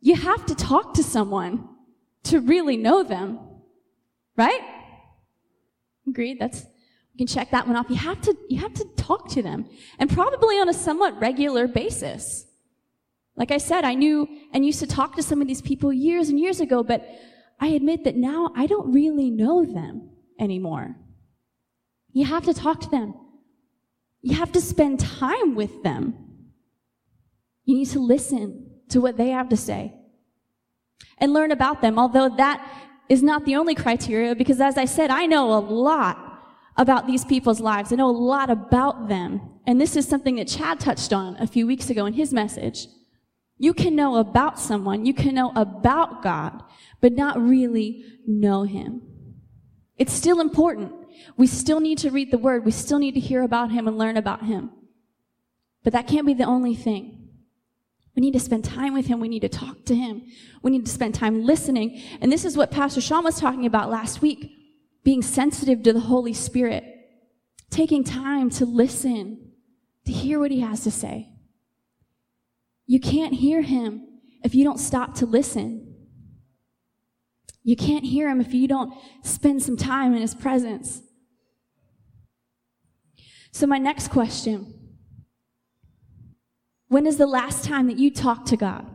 you 0.00 0.14
have 0.14 0.46
to 0.46 0.54
talk 0.54 0.94
to 0.94 1.02
someone 1.02 1.68
to 2.22 2.40
really 2.40 2.76
know 2.76 3.02
them. 3.02 3.40
Right? 4.36 4.60
Agreed? 6.06 6.38
That's, 6.40 6.60
you 6.60 7.18
can 7.18 7.26
check 7.26 7.50
that 7.50 7.66
one 7.66 7.74
off. 7.74 7.90
You 7.90 7.96
have 7.96 8.20
to, 8.22 8.36
you 8.48 8.60
have 8.60 8.74
to 8.74 8.84
talk 8.96 9.28
to 9.30 9.42
them. 9.42 9.68
And 9.98 10.08
probably 10.08 10.60
on 10.60 10.68
a 10.68 10.72
somewhat 10.72 11.20
regular 11.20 11.66
basis. 11.66 12.46
Like 13.34 13.50
I 13.50 13.58
said, 13.58 13.84
I 13.84 13.94
knew 13.94 14.28
and 14.52 14.64
used 14.64 14.78
to 14.78 14.86
talk 14.86 15.16
to 15.16 15.22
some 15.22 15.42
of 15.42 15.48
these 15.48 15.60
people 15.60 15.92
years 15.92 16.28
and 16.28 16.38
years 16.38 16.60
ago, 16.60 16.84
but 16.84 17.04
I 17.60 17.68
admit 17.68 18.04
that 18.04 18.16
now 18.16 18.52
I 18.56 18.66
don't 18.66 18.92
really 18.92 19.30
know 19.30 19.64
them 19.64 20.10
anymore. 20.38 20.96
You 22.12 22.24
have 22.26 22.44
to 22.44 22.54
talk 22.54 22.80
to 22.82 22.90
them. 22.90 23.14
You 24.22 24.36
have 24.36 24.52
to 24.52 24.60
spend 24.60 25.00
time 25.00 25.54
with 25.54 25.82
them. 25.82 26.14
You 27.64 27.76
need 27.76 27.88
to 27.88 28.00
listen 28.00 28.70
to 28.90 29.00
what 29.00 29.16
they 29.16 29.30
have 29.30 29.48
to 29.50 29.56
say 29.56 29.94
and 31.18 31.32
learn 31.32 31.52
about 31.52 31.82
them, 31.82 31.98
although 31.98 32.28
that 32.36 32.66
is 33.08 33.22
not 33.22 33.44
the 33.44 33.56
only 33.56 33.74
criteria, 33.74 34.34
because 34.34 34.60
as 34.60 34.78
I 34.78 34.84
said, 34.84 35.10
I 35.10 35.26
know 35.26 35.52
a 35.52 35.60
lot 35.60 36.24
about 36.76 37.06
these 37.06 37.24
people's 37.24 37.60
lives. 37.60 37.92
I 37.92 37.96
know 37.96 38.08
a 38.08 38.12
lot 38.12 38.50
about 38.50 39.08
them. 39.08 39.40
And 39.66 39.80
this 39.80 39.96
is 39.96 40.08
something 40.08 40.36
that 40.36 40.48
Chad 40.48 40.78
touched 40.80 41.12
on 41.12 41.36
a 41.36 41.46
few 41.46 41.66
weeks 41.66 41.90
ago 41.90 42.06
in 42.06 42.12
his 42.12 42.32
message. 42.32 42.86
You 43.58 43.74
can 43.74 43.96
know 43.96 44.16
about 44.16 44.58
someone, 44.58 45.04
you 45.04 45.12
can 45.12 45.34
know 45.34 45.52
about 45.54 46.22
God, 46.22 46.62
but 47.00 47.12
not 47.12 47.40
really 47.40 48.04
know 48.26 48.62
Him. 48.62 49.02
It's 49.96 50.12
still 50.12 50.40
important. 50.40 50.92
We 51.36 51.48
still 51.48 51.80
need 51.80 51.98
to 51.98 52.10
read 52.10 52.30
the 52.30 52.38
Word. 52.38 52.64
We 52.64 52.70
still 52.70 53.00
need 53.00 53.14
to 53.14 53.20
hear 53.20 53.42
about 53.42 53.72
Him 53.72 53.88
and 53.88 53.98
learn 53.98 54.16
about 54.16 54.44
Him. 54.44 54.70
But 55.82 55.92
that 55.92 56.06
can't 56.06 56.26
be 56.26 56.34
the 56.34 56.44
only 56.44 56.76
thing. 56.76 57.28
We 58.14 58.20
need 58.20 58.32
to 58.32 58.40
spend 58.40 58.64
time 58.64 58.94
with 58.94 59.06
Him. 59.06 59.20
We 59.20 59.28
need 59.28 59.42
to 59.42 59.48
talk 59.48 59.84
to 59.86 59.94
Him. 59.94 60.22
We 60.62 60.70
need 60.70 60.86
to 60.86 60.92
spend 60.92 61.14
time 61.14 61.44
listening. 61.44 62.00
And 62.20 62.30
this 62.30 62.44
is 62.44 62.56
what 62.56 62.70
Pastor 62.70 63.00
Sean 63.00 63.24
was 63.24 63.40
talking 63.40 63.66
about 63.66 63.90
last 63.90 64.22
week 64.22 64.52
being 65.04 65.22
sensitive 65.22 65.82
to 65.82 65.92
the 65.92 66.00
Holy 66.00 66.34
Spirit, 66.34 66.84
taking 67.70 68.04
time 68.04 68.50
to 68.50 68.66
listen, 68.66 69.52
to 70.04 70.12
hear 70.12 70.38
what 70.38 70.50
He 70.50 70.60
has 70.60 70.82
to 70.82 70.90
say. 70.90 71.27
You 72.88 72.98
can't 72.98 73.34
hear 73.34 73.62
Him 73.62 74.08
if 74.42 74.56
you 74.56 74.64
don't 74.64 74.78
stop 74.78 75.14
to 75.16 75.26
listen. 75.26 75.88
You 77.68 77.76
can't 77.76 78.04
hear 78.04 78.30
him 78.30 78.40
if 78.40 78.54
you 78.54 78.66
don't 78.66 78.94
spend 79.22 79.62
some 79.62 79.76
time 79.76 80.14
in 80.14 80.22
his 80.22 80.34
presence. 80.34 81.02
So, 83.52 83.66
my 83.66 83.76
next 83.76 84.08
question 84.08 84.72
When 86.88 87.06
is 87.06 87.18
the 87.18 87.26
last 87.26 87.64
time 87.64 87.86
that 87.88 87.98
you 87.98 88.10
talked 88.10 88.48
to 88.48 88.56
God? 88.56 88.86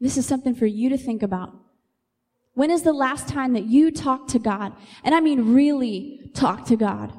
This 0.00 0.16
is 0.16 0.26
something 0.26 0.54
for 0.54 0.66
you 0.66 0.88
to 0.90 0.96
think 0.96 1.24
about. 1.24 1.52
When 2.54 2.70
is 2.70 2.82
the 2.82 2.92
last 2.92 3.26
time 3.26 3.52
that 3.54 3.64
you 3.64 3.90
talked 3.90 4.30
to 4.30 4.38
God? 4.38 4.72
And 5.02 5.12
I 5.12 5.18
mean, 5.18 5.52
really 5.52 6.30
talk 6.34 6.66
to 6.66 6.76
God. 6.76 7.12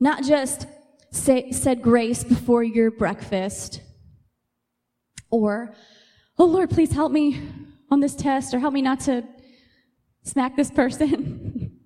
Not 0.00 0.24
just 0.24 0.66
say, 1.10 1.50
said 1.52 1.82
grace 1.82 2.24
before 2.24 2.62
your 2.62 2.90
breakfast 2.90 3.80
or, 5.30 5.74
oh 6.38 6.44
Lord, 6.44 6.70
please 6.70 6.92
help 6.92 7.12
me 7.12 7.40
on 7.90 8.00
this 8.00 8.14
test 8.14 8.54
or 8.54 8.58
help 8.58 8.74
me 8.74 8.82
not 8.82 9.00
to 9.00 9.24
smack 10.22 10.56
this 10.56 10.70
person. 10.70 11.78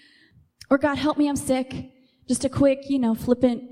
or 0.70 0.78
God, 0.78 0.96
help 0.96 1.18
me, 1.18 1.28
I'm 1.28 1.36
sick. 1.36 1.90
Just 2.28 2.44
a 2.44 2.48
quick, 2.48 2.88
you 2.88 2.98
know, 2.98 3.14
flippant 3.14 3.62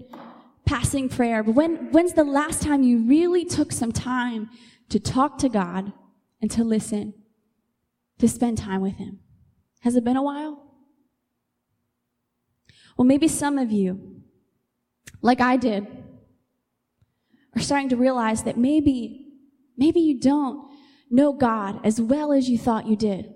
passing 0.67 1.09
prayer. 1.09 1.43
But 1.43 1.55
when, 1.55 1.91
when's 1.91 2.13
the 2.13 2.25
last 2.25 2.63
time 2.63 2.83
you 2.83 2.99
really 3.07 3.45
took 3.45 3.73
some 3.73 3.93
time 3.93 4.51
to 4.91 5.01
talk 5.01 5.39
to 5.39 5.49
God 5.49 5.93
and 6.41 6.51
to 6.51 6.65
listen, 6.65 7.15
to 8.19 8.29
spend 8.29 8.59
time 8.59 8.81
with 8.81 8.97
Him? 8.97 9.21
Has 9.81 9.97
it 9.97 10.05
been 10.05 10.17
a 10.17 10.23
while? 10.23 10.63
Well, 12.97 13.07
maybe 13.07 13.27
some 13.27 13.59
of 13.59 13.73
you, 13.73 14.12
like 15.23 15.41
I 15.41 15.57
did, 15.57 15.87
are 17.57 17.63
starting 17.63 17.89
to 17.91 17.97
realize 17.97 18.43
that 18.43 18.59
maybe, 18.59 19.29
maybe 19.77 20.01
you 20.01 20.21
don't 20.21 20.69
know 21.11 21.33
God 21.33 21.81
as 21.85 22.01
well 22.01 22.33
as 22.33 22.49
you 22.49 22.59
thought 22.59 22.87
you 22.87 22.97
did. 22.97 23.33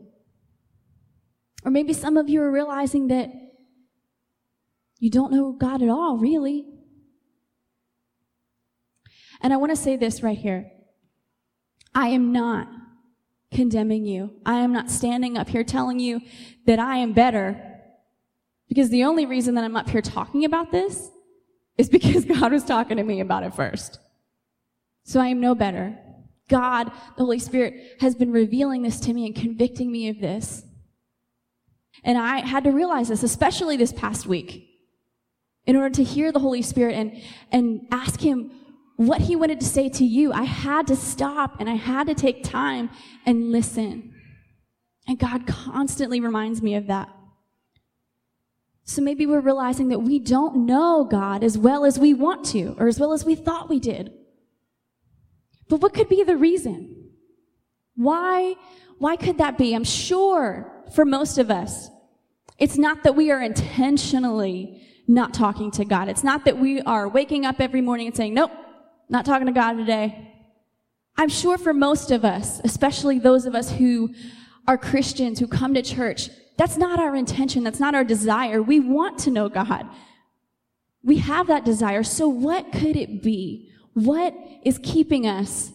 Or 1.64 1.70
maybe 1.70 1.92
some 1.92 2.16
of 2.16 2.28
you 2.28 2.42
are 2.42 2.50
realizing 2.50 3.08
that 3.08 3.30
you 4.98 5.10
don't 5.10 5.32
know 5.32 5.52
God 5.52 5.82
at 5.82 5.88
all, 5.88 6.16
really. 6.18 6.66
And 9.40 9.52
I 9.52 9.56
want 9.56 9.70
to 9.70 9.76
say 9.76 9.96
this 9.96 10.22
right 10.22 10.38
here. 10.38 10.70
I 11.94 12.08
am 12.08 12.32
not 12.32 12.68
condemning 13.52 14.04
you. 14.04 14.30
I 14.44 14.60
am 14.60 14.72
not 14.72 14.90
standing 14.90 15.38
up 15.38 15.48
here 15.48 15.64
telling 15.64 16.00
you 16.00 16.20
that 16.66 16.78
I 16.78 16.96
am 16.98 17.12
better 17.12 17.62
because 18.68 18.90
the 18.90 19.04
only 19.04 19.26
reason 19.26 19.54
that 19.54 19.64
I'm 19.64 19.76
up 19.76 19.88
here 19.88 20.02
talking 20.02 20.44
about 20.44 20.72
this 20.72 21.10
is 21.78 21.88
because 21.88 22.24
God 22.40 22.52
was 22.52 22.64
talking 22.64 22.96
to 22.96 23.02
me 23.02 23.20
about 23.20 23.42
it 23.42 23.54
first. 23.54 23.98
So 25.04 25.20
I 25.20 25.28
am 25.28 25.40
no 25.40 25.54
better. 25.54 25.96
God, 26.48 26.90
the 27.16 27.24
Holy 27.24 27.38
Spirit, 27.38 27.96
has 28.00 28.14
been 28.14 28.32
revealing 28.32 28.82
this 28.82 29.00
to 29.00 29.12
me 29.12 29.26
and 29.26 29.34
convicting 29.34 29.90
me 29.90 30.08
of 30.08 30.20
this. 30.20 30.64
And 32.04 32.18
I 32.18 32.46
had 32.46 32.64
to 32.64 32.70
realize 32.70 33.08
this, 33.08 33.22
especially 33.22 33.76
this 33.76 33.92
past 33.92 34.26
week, 34.26 34.68
in 35.64 35.76
order 35.76 35.94
to 35.96 36.04
hear 36.04 36.30
the 36.30 36.38
Holy 36.38 36.62
Spirit 36.62 36.94
and, 36.94 37.20
and 37.50 37.86
ask 37.90 38.20
Him 38.20 38.52
what 38.96 39.22
He 39.22 39.34
wanted 39.34 39.60
to 39.60 39.66
say 39.66 39.88
to 39.88 40.04
you. 40.04 40.32
I 40.32 40.44
had 40.44 40.86
to 40.86 40.96
stop 40.96 41.56
and 41.60 41.68
I 41.68 41.74
had 41.74 42.06
to 42.06 42.14
take 42.14 42.44
time 42.44 42.90
and 43.24 43.50
listen. 43.50 44.14
And 45.08 45.18
God 45.18 45.46
constantly 45.46 46.20
reminds 46.20 46.62
me 46.62 46.74
of 46.76 46.86
that. 46.86 47.15
So 48.86 49.02
maybe 49.02 49.26
we're 49.26 49.40
realizing 49.40 49.88
that 49.88 49.98
we 49.98 50.20
don't 50.20 50.64
know 50.64 51.04
God 51.04 51.42
as 51.42 51.58
well 51.58 51.84
as 51.84 51.98
we 51.98 52.14
want 52.14 52.46
to, 52.46 52.76
or 52.78 52.86
as 52.86 53.00
well 53.00 53.12
as 53.12 53.24
we 53.24 53.34
thought 53.34 53.68
we 53.68 53.80
did. 53.80 54.12
But 55.68 55.80
what 55.80 55.92
could 55.92 56.08
be 56.08 56.22
the 56.22 56.36
reason? 56.36 57.10
Why, 57.96 58.54
why 58.98 59.16
could 59.16 59.38
that 59.38 59.58
be? 59.58 59.74
I'm 59.74 59.82
sure 59.82 60.72
for 60.94 61.04
most 61.04 61.36
of 61.36 61.50
us, 61.50 61.90
it's 62.58 62.78
not 62.78 63.02
that 63.02 63.16
we 63.16 63.32
are 63.32 63.42
intentionally 63.42 64.80
not 65.08 65.34
talking 65.34 65.72
to 65.72 65.84
God. 65.84 66.08
It's 66.08 66.24
not 66.24 66.44
that 66.44 66.58
we 66.58 66.80
are 66.82 67.08
waking 67.08 67.44
up 67.44 67.60
every 67.60 67.80
morning 67.80 68.06
and 68.06 68.16
saying, 68.16 68.34
nope, 68.34 68.52
not 69.08 69.24
talking 69.26 69.46
to 69.46 69.52
God 69.52 69.72
today. 69.74 70.32
I'm 71.16 71.28
sure 71.28 71.58
for 71.58 71.74
most 71.74 72.12
of 72.12 72.24
us, 72.24 72.60
especially 72.62 73.18
those 73.18 73.46
of 73.46 73.56
us 73.56 73.72
who 73.72 74.14
are 74.68 74.78
Christians, 74.78 75.40
who 75.40 75.48
come 75.48 75.74
to 75.74 75.82
church, 75.82 76.30
that's 76.56 76.76
not 76.76 76.98
our 76.98 77.14
intention. 77.14 77.64
That's 77.64 77.80
not 77.80 77.94
our 77.94 78.04
desire. 78.04 78.62
We 78.62 78.80
want 78.80 79.18
to 79.20 79.30
know 79.30 79.48
God. 79.48 79.86
We 81.02 81.18
have 81.18 81.46
that 81.48 81.64
desire. 81.64 82.02
So 82.02 82.28
what 82.28 82.72
could 82.72 82.96
it 82.96 83.22
be? 83.22 83.70
What 83.94 84.34
is 84.64 84.78
keeping 84.82 85.26
us 85.26 85.72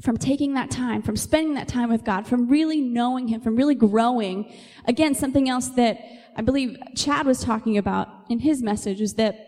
from 0.00 0.16
taking 0.16 0.54
that 0.54 0.70
time, 0.70 1.02
from 1.02 1.16
spending 1.16 1.54
that 1.54 1.68
time 1.68 1.90
with 1.90 2.04
God, 2.04 2.26
from 2.26 2.48
really 2.48 2.80
knowing 2.80 3.28
Him, 3.28 3.40
from 3.40 3.56
really 3.56 3.74
growing? 3.74 4.52
Again, 4.86 5.14
something 5.14 5.48
else 5.48 5.68
that 5.70 5.98
I 6.36 6.42
believe 6.42 6.78
Chad 6.94 7.26
was 7.26 7.40
talking 7.40 7.78
about 7.78 8.08
in 8.28 8.40
his 8.40 8.62
message 8.62 9.00
is 9.00 9.14
that 9.14 9.38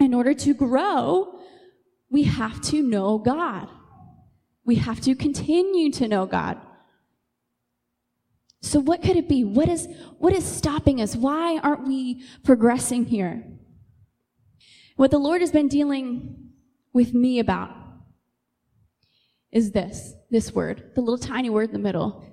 in 0.00 0.14
order 0.14 0.32
to 0.32 0.54
grow, 0.54 1.38
we 2.10 2.22
have 2.22 2.60
to 2.62 2.82
know 2.82 3.18
God. 3.18 3.68
We 4.64 4.76
have 4.76 5.00
to 5.02 5.14
continue 5.14 5.92
to 5.92 6.08
know 6.08 6.24
God. 6.24 6.58
So 8.62 8.78
what 8.78 9.02
could 9.02 9.16
it 9.16 9.28
be? 9.28 9.44
What 9.44 9.68
is, 9.68 9.88
what 10.18 10.32
is 10.32 10.44
stopping 10.44 11.00
us? 11.00 11.16
Why 11.16 11.58
aren't 11.58 11.86
we 11.86 12.24
progressing 12.44 13.04
here? 13.04 13.44
What 14.96 15.10
the 15.10 15.18
Lord 15.18 15.40
has 15.40 15.50
been 15.50 15.68
dealing 15.68 16.50
with 16.92 17.12
me 17.12 17.40
about 17.40 17.70
is 19.50 19.72
this, 19.72 20.14
this 20.30 20.54
word, 20.54 20.92
the 20.94 21.00
little 21.00 21.18
tiny 21.18 21.50
word 21.50 21.68
in 21.70 21.72
the 21.72 21.78
middle. 21.78 22.24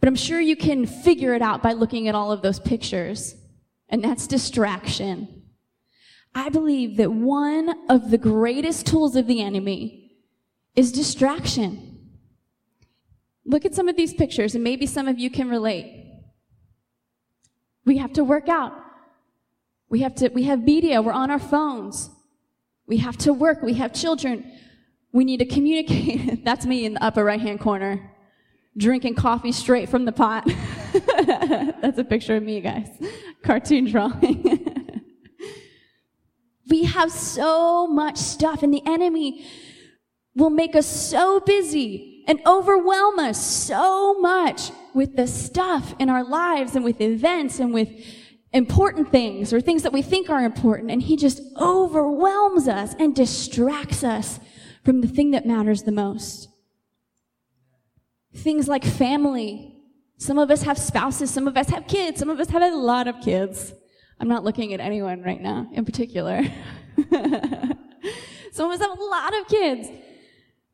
But 0.00 0.08
I'm 0.08 0.16
sure 0.16 0.40
you 0.40 0.54
can 0.56 0.86
figure 0.86 1.34
it 1.34 1.42
out 1.42 1.62
by 1.62 1.72
looking 1.72 2.08
at 2.08 2.14
all 2.14 2.30
of 2.30 2.42
those 2.42 2.60
pictures. 2.60 3.34
And 3.88 4.04
that's 4.04 4.26
distraction. 4.26 5.44
I 6.34 6.50
believe 6.50 6.98
that 6.98 7.12
one 7.12 7.74
of 7.88 8.10
the 8.10 8.18
greatest 8.18 8.86
tools 8.86 9.16
of 9.16 9.26
the 9.26 9.40
enemy 9.40 10.12
is 10.76 10.92
distraction. 10.92 11.93
Look 13.46 13.64
at 13.64 13.74
some 13.74 13.88
of 13.88 13.96
these 13.96 14.14
pictures, 14.14 14.54
and 14.54 14.64
maybe 14.64 14.86
some 14.86 15.06
of 15.06 15.18
you 15.18 15.30
can 15.30 15.48
relate. 15.48 16.04
We 17.84 17.98
have 17.98 18.12
to 18.14 18.24
work 18.24 18.48
out. 18.48 18.72
We 19.90 20.00
have 20.00 20.14
to, 20.16 20.28
we 20.28 20.44
have 20.44 20.62
media, 20.62 21.02
we're 21.02 21.12
on 21.12 21.30
our 21.30 21.38
phones. 21.38 22.10
We 22.86 22.98
have 22.98 23.16
to 23.18 23.32
work, 23.32 23.62
we 23.62 23.74
have 23.74 23.92
children. 23.92 24.50
We 25.12 25.24
need 25.24 25.38
to 25.38 25.44
communicate. 25.44 26.44
That's 26.44 26.64
me 26.64 26.86
in 26.86 26.94
the 26.94 27.04
upper 27.04 27.22
right 27.22 27.40
hand 27.40 27.60
corner, 27.60 28.10
drinking 28.76 29.14
coffee 29.14 29.52
straight 29.52 29.88
from 29.88 30.06
the 30.06 30.12
pot. 30.12 30.46
That's 31.82 31.98
a 31.98 32.04
picture 32.04 32.36
of 32.36 32.42
me, 32.42 32.60
guys. 32.60 32.88
Cartoon 33.42 33.84
drawing. 33.90 34.70
we 36.70 36.84
have 36.84 37.12
so 37.12 37.86
much 37.86 38.16
stuff, 38.16 38.62
and 38.62 38.72
the 38.72 38.82
enemy 38.86 39.46
will 40.34 40.50
make 40.50 40.74
us 40.74 40.86
so 40.86 41.40
busy 41.40 42.13
and 42.26 42.40
overwhelm 42.46 43.18
us 43.18 43.44
so 43.44 44.14
much 44.20 44.70
with 44.94 45.16
the 45.16 45.26
stuff 45.26 45.94
in 45.98 46.08
our 46.08 46.24
lives 46.24 46.74
and 46.76 46.84
with 46.84 47.00
events 47.00 47.58
and 47.58 47.74
with 47.74 47.90
important 48.52 49.10
things 49.10 49.52
or 49.52 49.60
things 49.60 49.82
that 49.82 49.92
we 49.92 50.00
think 50.00 50.30
are 50.30 50.42
important. 50.42 50.90
And 50.90 51.02
he 51.02 51.16
just 51.16 51.42
overwhelms 51.60 52.68
us 52.68 52.94
and 52.98 53.14
distracts 53.14 54.04
us 54.04 54.38
from 54.84 55.00
the 55.00 55.08
thing 55.08 55.32
that 55.32 55.46
matters 55.46 55.82
the 55.82 55.92
most. 55.92 56.48
Things 58.34 58.68
like 58.68 58.84
family. 58.84 59.76
Some 60.18 60.38
of 60.38 60.50
us 60.50 60.62
have 60.62 60.78
spouses, 60.78 61.30
some 61.30 61.48
of 61.48 61.56
us 61.56 61.68
have 61.70 61.86
kids, 61.88 62.20
some 62.20 62.30
of 62.30 62.38
us 62.38 62.48
have 62.50 62.62
a 62.62 62.74
lot 62.74 63.08
of 63.08 63.20
kids. 63.20 63.72
I'm 64.20 64.28
not 64.28 64.44
looking 64.44 64.72
at 64.72 64.80
anyone 64.80 65.22
right 65.22 65.40
now 65.40 65.68
in 65.72 65.84
particular. 65.84 66.42
some 68.52 68.70
of 68.70 68.80
us 68.80 68.80
have 68.80 68.98
a 68.98 69.04
lot 69.04 69.38
of 69.38 69.48
kids 69.48 69.88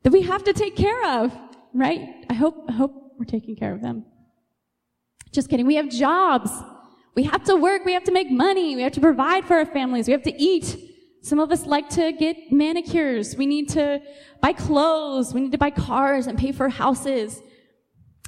that 0.02 0.12
we 0.12 0.23
have 0.23 0.45
to 0.45 0.52
take 0.52 0.76
care 0.76 1.23
of, 1.23 1.37
right? 1.75 2.25
I 2.28 2.35
hope, 2.35 2.64
I 2.69 2.73
hope 2.73 3.14
we're 3.19 3.25
taking 3.26 3.57
care 3.57 3.75
of 3.75 3.83
them. 3.83 4.04
Just 5.33 5.49
kidding. 5.49 5.66
We 5.66 5.76
have 5.76 5.88
jobs. 5.88 6.50
We 7.14 7.25
have 7.25 7.45
to 7.45 7.57
work. 7.57 7.85
We 7.85 7.92
have 7.92 8.04
to 8.04 8.12
make 8.12 8.30
money. 8.30 8.76
We 8.76 8.83
have 8.83 8.92
to 8.92 9.00
provide 9.00 9.45
for 9.45 9.57
our 9.57 9.66
families. 9.66 10.07
We 10.07 10.12
have 10.12 10.23
to 10.23 10.42
eat. 10.42 10.76
Some 11.23 11.38
of 11.38 11.52
us 11.52 11.66
like 11.66 11.88
to 11.90 12.12
get 12.12 12.50
manicures. 12.50 13.37
We 13.37 13.47
need 13.47 13.69
to 13.71 14.00
buy 14.40 14.54
clothes. 14.54 15.35
We 15.35 15.42
need 15.42 15.52
to 15.52 15.59
buy 15.59 15.71
cars 15.71 16.26
and 16.26 16.38
pay 16.38 16.52
for 16.52 16.69
houses. 16.69 17.42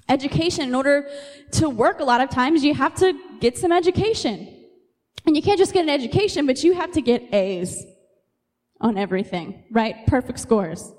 Education. 0.08 0.68
In 0.68 0.74
order 0.74 1.08
to 1.52 1.70
work 1.70 2.00
a 2.00 2.04
lot 2.04 2.20
of 2.20 2.28
times, 2.28 2.62
you 2.62 2.74
have 2.74 2.94
to 2.96 3.18
get 3.40 3.56
some 3.56 3.72
education. 3.72 4.48
And 5.24 5.34
you 5.36 5.42
can't 5.42 5.58
just 5.58 5.72
get 5.72 5.84
an 5.84 5.90
education, 5.90 6.46
but 6.46 6.62
you 6.62 6.74
have 6.74 6.92
to 6.92 7.00
get 7.00 7.32
A's 7.32 7.82
on 8.80 8.98
everything, 8.98 9.64
right? 9.70 10.06
Perfect 10.06 10.38
scores 10.38 10.92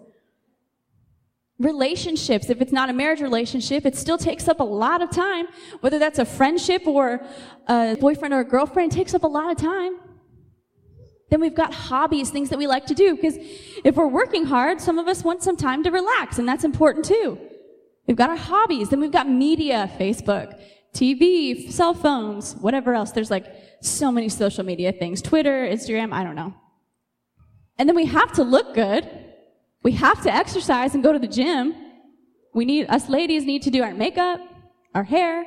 relationships, 1.63 2.49
if 2.49 2.61
it's 2.61 2.71
not 2.71 2.89
a 2.89 2.93
marriage 2.93 3.21
relationship, 3.21 3.85
it 3.85 3.95
still 3.95 4.17
takes 4.17 4.47
up 4.47 4.59
a 4.59 4.63
lot 4.63 5.01
of 5.01 5.09
time. 5.09 5.47
Whether 5.79 5.97
that's 5.97 6.19
a 6.19 6.25
friendship 6.25 6.85
or 6.85 7.25
a 7.67 7.95
boyfriend 7.99 8.33
or 8.33 8.41
a 8.41 8.45
girlfriend, 8.45 8.93
it 8.93 8.95
takes 8.95 9.13
up 9.13 9.23
a 9.23 9.27
lot 9.27 9.49
of 9.51 9.57
time. 9.57 9.99
Then 11.29 11.41
we've 11.41 11.55
got 11.55 11.73
hobbies, 11.73 12.29
things 12.29 12.49
that 12.49 12.59
we 12.59 12.67
like 12.67 12.85
to 12.87 12.93
do, 12.93 13.15
because 13.15 13.37
if 13.83 13.95
we're 13.95 14.07
working 14.07 14.45
hard, 14.45 14.79
some 14.79 14.99
of 14.99 15.07
us 15.07 15.23
want 15.23 15.41
some 15.41 15.57
time 15.57 15.83
to 15.83 15.89
relax, 15.89 16.37
and 16.37 16.47
that's 16.47 16.63
important 16.63 17.05
too. 17.05 17.39
We've 18.05 18.17
got 18.17 18.29
our 18.29 18.35
hobbies, 18.35 18.89
then 18.89 18.99
we've 18.99 19.11
got 19.11 19.27
media, 19.29 19.89
Facebook, 19.97 20.59
TV, 20.93 21.71
cell 21.71 21.93
phones, 21.93 22.53
whatever 22.57 22.93
else. 22.93 23.11
There's 23.11 23.31
like 23.31 23.47
so 23.81 24.11
many 24.11 24.29
social 24.29 24.63
media 24.63 24.91
things, 24.91 25.21
Twitter, 25.21 25.65
Instagram, 25.65 26.13
I 26.13 26.23
don't 26.23 26.35
know. 26.35 26.53
And 27.79 27.89
then 27.89 27.95
we 27.95 28.05
have 28.05 28.31
to 28.33 28.43
look 28.43 28.75
good. 28.75 29.09
We 29.83 29.91
have 29.93 30.23
to 30.23 30.33
exercise 30.33 30.93
and 30.93 31.03
go 31.03 31.11
to 31.11 31.19
the 31.19 31.27
gym. 31.27 31.75
We 32.53 32.65
need, 32.65 32.87
us 32.89 33.09
ladies 33.09 33.43
need 33.45 33.63
to 33.63 33.69
do 33.69 33.83
our 33.83 33.93
makeup, 33.93 34.39
our 34.95 35.03
hair. 35.03 35.45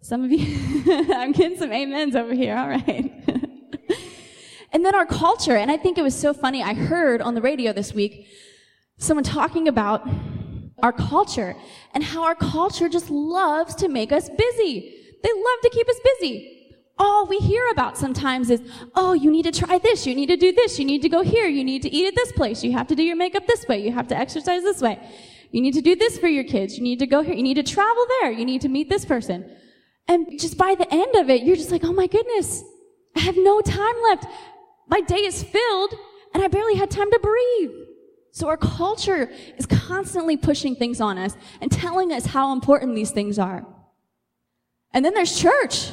Some 0.00 0.24
of 0.24 0.32
you, 0.32 1.04
I'm 1.14 1.32
getting 1.32 1.58
some 1.58 1.70
amens 1.70 2.16
over 2.16 2.34
here, 2.34 2.56
all 2.56 2.68
right. 2.68 3.12
and 4.72 4.84
then 4.84 4.94
our 4.94 5.04
culture, 5.04 5.56
and 5.56 5.70
I 5.70 5.76
think 5.76 5.98
it 5.98 6.02
was 6.02 6.18
so 6.18 6.32
funny. 6.32 6.62
I 6.62 6.72
heard 6.72 7.20
on 7.20 7.34
the 7.34 7.42
radio 7.42 7.72
this 7.72 7.92
week 7.92 8.26
someone 8.98 9.24
talking 9.24 9.68
about 9.68 10.08
our 10.82 10.92
culture 10.92 11.54
and 11.92 12.02
how 12.02 12.24
our 12.24 12.34
culture 12.34 12.88
just 12.88 13.10
loves 13.10 13.74
to 13.76 13.88
make 13.88 14.12
us 14.12 14.30
busy. 14.30 14.96
They 15.22 15.32
love 15.32 15.60
to 15.62 15.70
keep 15.70 15.88
us 15.88 16.00
busy 16.18 16.59
all 17.00 17.26
we 17.26 17.38
hear 17.38 17.66
about 17.72 17.96
sometimes 17.96 18.50
is, 18.50 18.60
oh, 18.94 19.14
you 19.14 19.30
need 19.30 19.44
to 19.44 19.52
try 19.52 19.78
this, 19.78 20.06
you 20.06 20.14
need 20.14 20.26
to 20.26 20.36
do 20.36 20.52
this, 20.52 20.78
you 20.78 20.84
need 20.84 21.00
to 21.00 21.08
go 21.08 21.22
here, 21.22 21.46
you 21.46 21.64
need 21.64 21.80
to 21.82 21.88
eat 21.88 22.06
at 22.06 22.14
this 22.14 22.30
place, 22.32 22.62
you 22.62 22.72
have 22.72 22.86
to 22.88 22.94
do 22.94 23.02
your 23.02 23.16
makeup 23.16 23.46
this 23.46 23.66
way, 23.66 23.82
you 23.82 23.90
have 23.90 24.06
to 24.08 24.16
exercise 24.16 24.62
this 24.62 24.82
way, 24.82 25.00
you 25.50 25.62
need 25.62 25.72
to 25.72 25.80
do 25.80 25.96
this 25.96 26.18
for 26.18 26.28
your 26.28 26.44
kids, 26.44 26.76
you 26.76 26.84
need 26.84 26.98
to 26.98 27.06
go 27.06 27.22
here, 27.22 27.34
you 27.34 27.42
need 27.42 27.54
to 27.54 27.62
travel 27.62 28.06
there, 28.20 28.30
you 28.30 28.44
need 28.44 28.60
to 28.60 28.68
meet 28.68 28.90
this 28.90 29.06
person. 29.06 29.50
And 30.08 30.38
just 30.38 30.58
by 30.58 30.74
the 30.74 30.92
end 30.92 31.16
of 31.16 31.30
it, 31.30 31.42
you're 31.42 31.56
just 31.56 31.70
like, 31.70 31.84
oh 31.84 31.92
my 31.92 32.06
goodness, 32.06 32.62
I 33.16 33.20
have 33.20 33.36
no 33.36 33.62
time 33.62 33.94
left. 34.10 34.26
My 34.86 35.00
day 35.00 35.24
is 35.24 35.42
filled 35.42 35.94
and 36.34 36.42
I 36.42 36.48
barely 36.48 36.74
had 36.74 36.90
time 36.90 37.10
to 37.10 37.18
breathe. 37.18 37.70
So 38.32 38.46
our 38.46 38.56
culture 38.56 39.30
is 39.56 39.66
constantly 39.66 40.36
pushing 40.36 40.76
things 40.76 41.00
on 41.00 41.16
us 41.16 41.36
and 41.60 41.72
telling 41.72 42.12
us 42.12 42.26
how 42.26 42.52
important 42.52 42.94
these 42.94 43.10
things 43.10 43.38
are. 43.38 43.66
And 44.92 45.04
then 45.04 45.14
there's 45.14 45.38
church 45.40 45.90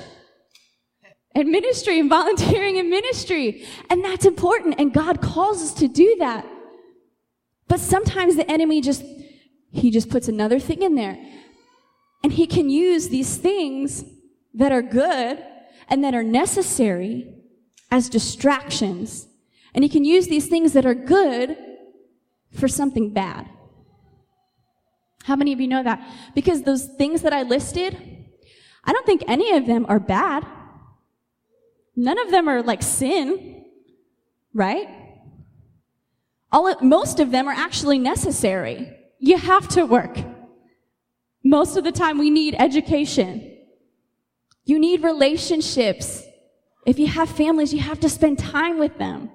and 1.37 1.49
ministry 1.49 1.99
and 1.99 2.09
volunteering 2.09 2.77
in 2.77 2.89
ministry. 2.89 3.63
And 3.91 4.03
that's 4.03 4.25
important. 4.25 4.75
And 4.79 4.91
God 4.91 5.21
calls 5.21 5.61
us 5.61 5.73
to 5.75 5.87
do 5.87 6.15
that. 6.17 6.47
But 7.67 7.79
sometimes 7.79 8.35
the 8.35 8.49
enemy 8.49 8.81
just, 8.81 9.03
he 9.71 9.91
just 9.91 10.09
puts 10.09 10.27
another 10.27 10.59
thing 10.59 10.81
in 10.81 10.95
there. 10.95 11.17
And 12.23 12.33
he 12.33 12.47
can 12.47 12.71
use 12.71 13.09
these 13.09 13.37
things 13.37 14.03
that 14.55 14.71
are 14.71 14.81
good 14.81 15.43
and 15.87 16.03
that 16.03 16.15
are 16.15 16.23
necessary 16.23 17.31
as 17.91 18.09
distractions. 18.09 19.27
And 19.75 19.83
he 19.83 19.89
can 19.89 20.03
use 20.03 20.27
these 20.27 20.47
things 20.47 20.73
that 20.73 20.87
are 20.87 20.95
good 20.95 21.55
for 22.51 22.67
something 22.67 23.13
bad. 23.13 23.47
How 25.25 25.35
many 25.35 25.53
of 25.53 25.61
you 25.61 25.67
know 25.67 25.83
that? 25.83 26.01
Because 26.33 26.63
those 26.63 26.87
things 26.97 27.21
that 27.21 27.33
I 27.33 27.43
listed, 27.43 27.95
I 28.83 28.91
don't 28.91 29.05
think 29.05 29.23
any 29.27 29.55
of 29.55 29.67
them 29.67 29.85
are 29.87 29.99
bad. 29.99 30.47
None 31.99 32.19
of 32.19 32.29
them 32.29 32.47
are 32.47 32.61
like 32.61 32.83
sin, 32.83 33.65
right? 34.53 34.87
All 36.51 36.73
most 36.81 37.19
of 37.19 37.31
them 37.31 37.47
are 37.47 37.53
actually 37.53 37.97
necessary. 37.97 38.95
You 39.19 39.37
have 39.37 39.67
to 39.69 39.83
work. 39.83 40.19
Most 41.43 41.75
of 41.75 41.83
the 41.83 41.91
time 41.91 42.19
we 42.19 42.29
need 42.29 42.55
education. 42.59 43.57
You 44.63 44.77
need 44.79 45.01
relationships. 45.01 46.23
If 46.85 46.99
you 46.99 47.07
have 47.07 47.29
families, 47.29 47.73
you 47.73 47.79
have 47.79 47.99
to 48.01 48.09
spend 48.09 48.37
time 48.37 48.77
with 48.77 48.99
them. 48.99 49.31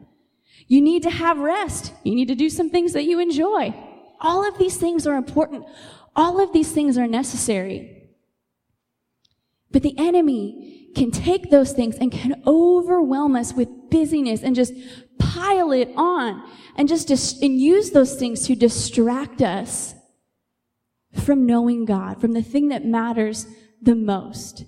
You 0.68 0.80
need 0.80 1.02
to 1.02 1.10
have 1.10 1.38
rest. 1.38 1.92
You 2.04 2.14
need 2.14 2.28
to 2.28 2.36
do 2.36 2.48
some 2.48 2.70
things 2.70 2.92
that 2.92 3.04
you 3.04 3.18
enjoy. 3.18 3.74
All 4.20 4.46
of 4.48 4.56
these 4.56 4.76
things 4.76 5.04
are 5.06 5.16
important. 5.16 5.64
All 6.14 6.40
of 6.40 6.52
these 6.52 6.70
things 6.70 6.96
are 6.96 7.08
necessary. 7.08 8.10
But 9.72 9.82
the 9.82 9.98
enemy 9.98 10.81
can 10.94 11.10
take 11.10 11.50
those 11.50 11.72
things 11.72 11.96
and 11.96 12.12
can 12.12 12.42
overwhelm 12.46 13.36
us 13.36 13.52
with 13.52 13.68
busyness 13.90 14.42
and 14.42 14.54
just 14.54 14.72
pile 15.18 15.72
it 15.72 15.90
on 15.96 16.42
and 16.76 16.88
just 16.88 17.08
dis- 17.08 17.40
and 17.40 17.58
use 17.58 17.90
those 17.90 18.14
things 18.14 18.46
to 18.46 18.54
distract 18.54 19.42
us 19.42 19.94
from 21.24 21.46
knowing 21.46 21.84
God, 21.84 22.20
from 22.20 22.32
the 22.32 22.42
thing 22.42 22.68
that 22.68 22.84
matters 22.84 23.46
the 23.80 23.94
most. 23.94 24.64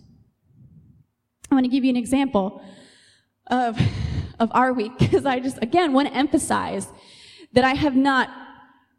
I 1.50 1.54
want 1.54 1.64
to 1.64 1.70
give 1.70 1.84
you 1.84 1.90
an 1.90 1.96
example 1.96 2.62
of, 3.46 3.78
of 4.38 4.50
our 4.52 4.72
week 4.72 4.92
because 4.98 5.24
I 5.26 5.40
just, 5.40 5.62
again, 5.62 5.92
want 5.92 6.08
to 6.08 6.14
emphasize 6.14 6.88
that 7.52 7.64
I 7.64 7.74
have 7.74 7.96
not 7.96 8.30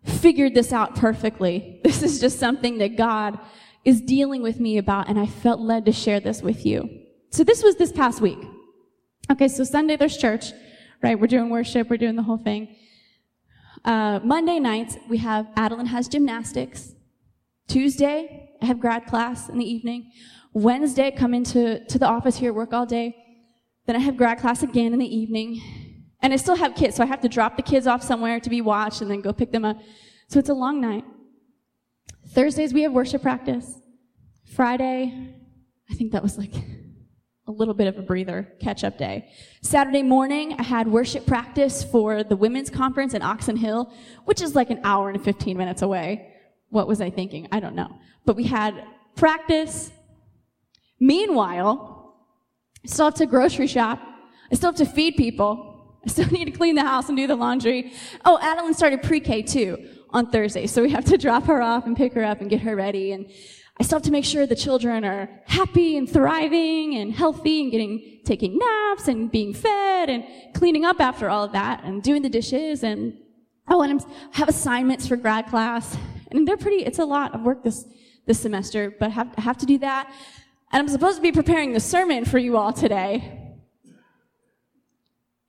figured 0.04 0.54
this 0.54 0.72
out 0.72 0.96
perfectly. 0.96 1.82
This 1.84 2.02
is 2.02 2.20
just 2.20 2.40
something 2.40 2.78
that 2.78 2.96
God 2.96 3.40
is 3.84 4.02
dealing 4.02 4.42
with 4.42 4.60
me 4.60 4.78
about, 4.78 5.08
and 5.10 5.20
I 5.20 5.26
felt 5.26 5.60
led 5.60 5.86
to 5.86 5.92
share 5.92 6.20
this 6.20 6.42
with 6.42 6.66
you. 6.66 7.05
So 7.36 7.44
this 7.44 7.62
was 7.62 7.76
this 7.76 7.92
past 7.92 8.22
week. 8.22 8.40
Okay, 9.30 9.50
so 9.50 9.66
Sunday 9.66 9.98
there's 9.98 10.16
church, 10.16 10.54
right? 11.04 11.20
We're 11.20 11.28
doing 11.28 11.50
worship, 11.50 11.90
we're 11.90 11.98
doing 11.98 12.16
the 12.16 12.24
whole 12.24 12.38
thing. 12.38 12.78
Uh, 13.84 14.22
Monday 14.24 14.58
nights, 14.58 14.96
we 15.10 15.18
have, 15.18 15.46
Adeline 15.58 15.88
has 15.88 16.08
gymnastics. 16.08 16.94
Tuesday, 17.68 18.52
I 18.62 18.66
have 18.66 18.80
grad 18.80 19.06
class 19.08 19.50
in 19.50 19.58
the 19.58 19.70
evening. 19.70 20.14
Wednesday, 20.54 21.08
I 21.08 21.12
come 21.12 21.34
into 21.34 21.84
to 21.84 22.00
the 22.00 22.06
office 22.06 22.38
here, 22.38 22.54
work 22.54 22.72
all 22.72 22.86
day. 22.86 23.18
Then 23.86 23.98
I 23.98 24.00
have 24.00 24.16
grad 24.16 24.40
class 24.40 24.64
again 24.64 24.94
in 24.94 25.00
the 25.00 25.14
evening. 25.14 25.62
And 26.22 26.32
I 26.32 26.38
still 26.38 26.56
have 26.56 26.74
kids, 26.74 26.96
so 26.96 27.04
I 27.04 27.08
have 27.08 27.20
to 27.20 27.28
drop 27.28 27.58
the 27.58 27.64
kids 27.64 27.86
off 27.86 28.02
somewhere 28.02 28.40
to 28.40 28.50
be 28.50 28.62
watched 28.62 29.02
and 29.02 29.12
then 29.12 29.20
go 29.20 29.34
pick 29.34 29.52
them 29.52 29.66
up. 29.66 29.76
So 30.30 30.40
it's 30.40 30.48
a 30.48 30.54
long 30.54 30.80
night. 30.80 31.04
Thursdays, 32.30 32.74
we 32.74 32.84
have 32.84 32.94
worship 32.94 33.22
practice. 33.22 33.78
Friday, 34.54 35.36
I 35.92 35.96
think 35.96 36.14
that 36.14 36.24
was 36.24 36.38
like 36.38 36.54
a 37.48 37.52
little 37.52 37.74
bit 37.74 37.88
of 37.88 37.98
a 37.98 38.02
breather, 38.02 38.52
catch 38.60 38.84
up 38.84 38.98
day. 38.98 39.30
Saturday 39.62 40.02
morning, 40.02 40.56
I 40.58 40.64
had 40.64 40.88
worship 40.88 41.26
practice 41.28 41.84
for 41.84 42.24
the 42.24 42.36
women's 42.36 42.70
conference 42.70 43.14
in 43.14 43.22
Oxon 43.22 43.56
Hill, 43.56 43.94
which 44.26 44.42
is 44.42 44.56
like 44.56 44.72
an 44.72 44.80
hour 44.84 45.10
and 45.10 45.24
15 45.24 45.56
minutes 45.56 45.84
away. 45.84 46.34
What 46.70 46.88
was 46.88 47.02
I 47.02 47.12
thinking? 47.12 47.48
I 47.52 47.60
don't 47.60 47.76
know. 47.76 47.90
But 48.26 48.36
we 48.36 48.46
had 48.46 48.84
practice. 49.16 49.92
Meanwhile, 51.00 52.16
I 52.84 52.88
still 52.88 53.06
have 53.06 53.16
to 53.16 53.28
grocery 53.28 53.68
shop. 53.68 54.02
I 54.52 54.56
still 54.56 54.72
have 54.72 54.78
to 54.78 54.86
feed 54.86 55.16
people. 55.16 56.00
I 56.04 56.10
still 56.10 56.28
need 56.32 56.46
to 56.46 56.52
clean 56.52 56.76
the 56.76 56.84
house 56.84 57.10
and 57.10 57.18
do 57.18 57.28
the 57.28 57.36
laundry. 57.36 57.94
Oh, 58.26 58.40
Adeline 58.42 58.74
started 58.74 59.04
pre-K 59.04 59.44
too 59.44 59.88
on 60.10 60.32
Thursday, 60.32 60.66
so 60.66 60.82
we 60.82 60.90
have 60.90 61.06
to 61.06 61.18
drop 61.26 61.44
her 61.44 61.62
off 61.62 61.86
and 61.86 61.96
pick 61.96 62.14
her 62.14 62.24
up 62.24 62.42
and 62.42 62.50
get 62.50 62.62
her 62.62 62.76
ready. 62.76 63.12
And 63.12 63.30
I 63.78 63.84
still 63.84 63.98
have 63.98 64.04
to 64.04 64.12
make 64.12 64.24
sure 64.24 64.46
the 64.46 64.56
children 64.56 65.04
are 65.04 65.30
happy 65.46 65.98
and 65.98 66.10
thriving 66.10 66.96
and 66.96 67.14
healthy 67.14 67.62
and 67.62 67.72
getting, 67.72 68.20
taking 68.24 68.58
naps 68.58 69.10
and 69.10 69.30
being 69.30 69.54
fed 69.54 70.10
and 70.10 70.24
cleaning 70.54 70.86
up 70.86 71.02
after 71.02 71.30
all 71.30 71.44
of 71.44 71.52
that 71.52 71.84
and 71.84 72.02
doing 72.02 72.22
the 72.22 72.30
dishes 72.30 72.84
and, 72.84 73.18
oh, 73.68 73.82
and 73.82 74.02
I 74.02 74.38
have 74.38 74.48
assignments 74.48 75.08
for 75.08 75.18
grad 75.18 75.48
class. 75.48 75.98
And 76.32 76.48
they're 76.48 76.56
pretty, 76.56 76.86
it's 76.86 77.00
a 77.00 77.06
lot 77.06 77.36
of 77.36 77.42
work 77.42 77.64
this, 77.64 77.86
this 78.26 78.40
semester, 78.40 78.96
but 78.98 79.08
I 79.08 79.10
have, 79.10 79.34
I 79.38 79.42
have 79.42 79.58
to 79.58 79.66
do 79.66 79.78
that. 79.80 80.10
And 80.72 80.82
I'm 80.82 80.88
supposed 80.88 81.18
to 81.18 81.22
be 81.22 81.34
preparing 81.34 81.74
the 81.74 81.80
sermon 81.82 82.24
for 82.24 82.38
you 82.38 82.56
all 82.56 82.72
today. 82.72 83.56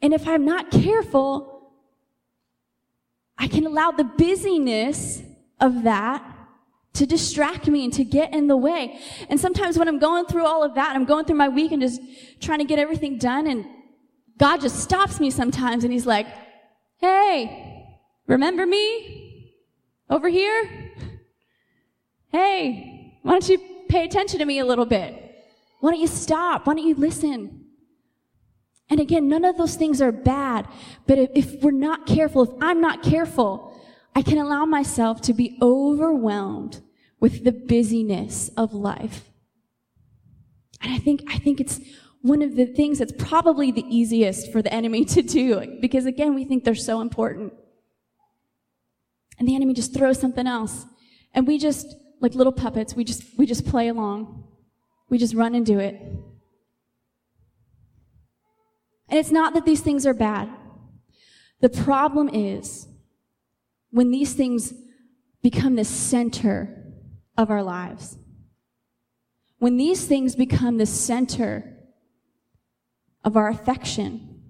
And 0.02 0.12
if 0.12 0.26
I'm 0.26 0.44
not 0.44 0.72
careful, 0.72 1.72
I 3.38 3.46
can 3.46 3.66
allow 3.66 3.92
the 3.92 4.04
busyness 4.04 5.22
of 5.60 5.84
that 5.84 6.35
to 6.96 7.06
distract 7.06 7.68
me 7.68 7.84
and 7.84 7.92
to 7.92 8.04
get 8.04 8.32
in 8.32 8.46
the 8.46 8.56
way. 8.56 8.98
And 9.28 9.38
sometimes 9.38 9.78
when 9.78 9.88
I'm 9.88 9.98
going 9.98 10.26
through 10.26 10.46
all 10.46 10.62
of 10.62 10.74
that, 10.74 10.96
I'm 10.96 11.04
going 11.04 11.24
through 11.24 11.36
my 11.36 11.48
week 11.48 11.72
and 11.72 11.82
just 11.82 12.00
trying 12.40 12.58
to 12.58 12.64
get 12.64 12.78
everything 12.78 13.18
done 13.18 13.46
and 13.46 13.66
God 14.38 14.60
just 14.60 14.80
stops 14.80 15.18
me 15.20 15.30
sometimes 15.30 15.84
and 15.84 15.92
he's 15.92 16.06
like, 16.06 16.26
Hey, 16.98 17.98
remember 18.26 18.66
me 18.66 19.54
over 20.08 20.28
here? 20.28 20.92
Hey, 22.32 23.18
why 23.22 23.32
don't 23.32 23.48
you 23.48 23.58
pay 23.88 24.04
attention 24.04 24.38
to 24.38 24.44
me 24.44 24.58
a 24.58 24.64
little 24.64 24.86
bit? 24.86 25.22
Why 25.80 25.90
don't 25.90 26.00
you 26.00 26.06
stop? 26.06 26.66
Why 26.66 26.74
don't 26.74 26.86
you 26.86 26.94
listen? 26.94 27.64
And 28.88 29.00
again, 29.00 29.28
none 29.28 29.44
of 29.44 29.56
those 29.56 29.76
things 29.76 30.00
are 30.00 30.12
bad, 30.12 30.68
but 31.06 31.18
if, 31.18 31.30
if 31.34 31.62
we're 31.62 31.72
not 31.72 32.06
careful, 32.06 32.42
if 32.42 32.50
I'm 32.60 32.80
not 32.80 33.02
careful, 33.02 33.78
I 34.14 34.22
can 34.22 34.38
allow 34.38 34.64
myself 34.64 35.20
to 35.22 35.34
be 35.34 35.58
overwhelmed 35.60 36.80
with 37.20 37.44
the 37.44 37.52
busyness 37.52 38.50
of 38.56 38.74
life. 38.74 39.30
And 40.82 40.92
I 40.92 40.98
think, 40.98 41.22
I 41.28 41.38
think 41.38 41.60
it's 41.60 41.80
one 42.22 42.42
of 42.42 42.56
the 42.56 42.66
things 42.66 42.98
that's 42.98 43.12
probably 43.12 43.70
the 43.70 43.84
easiest 43.88 44.52
for 44.52 44.62
the 44.62 44.72
enemy 44.72 45.04
to 45.04 45.22
do 45.22 45.78
because 45.80 46.06
again, 46.06 46.34
we 46.34 46.44
think 46.44 46.64
they're 46.64 46.74
so 46.74 47.00
important. 47.00 47.52
And 49.38 49.46
the 49.46 49.54
enemy 49.54 49.74
just 49.74 49.94
throws 49.94 50.18
something 50.18 50.46
else. 50.46 50.86
And 51.34 51.46
we 51.46 51.58
just, 51.58 51.94
like 52.20 52.34
little 52.34 52.52
puppets, 52.52 52.94
we 52.94 53.04
just, 53.04 53.22
we 53.38 53.46
just 53.46 53.66
play 53.66 53.88
along. 53.88 54.44
We 55.08 55.18
just 55.18 55.34
run 55.34 55.54
and 55.54 55.64
do 55.64 55.78
it. 55.78 55.94
And 59.08 59.20
it's 59.20 59.30
not 59.30 59.54
that 59.54 59.64
these 59.64 59.80
things 59.80 60.06
are 60.06 60.14
bad. 60.14 60.50
The 61.60 61.68
problem 61.68 62.28
is 62.28 62.88
when 63.90 64.10
these 64.10 64.34
things 64.34 64.74
become 65.42 65.76
the 65.76 65.84
center 65.84 66.85
of 67.36 67.50
our 67.50 67.62
lives. 67.62 68.18
When 69.58 69.76
these 69.76 70.06
things 70.06 70.36
become 70.36 70.76
the 70.76 70.86
center 70.86 71.76
of 73.24 73.36
our 73.36 73.48
affection, 73.48 74.42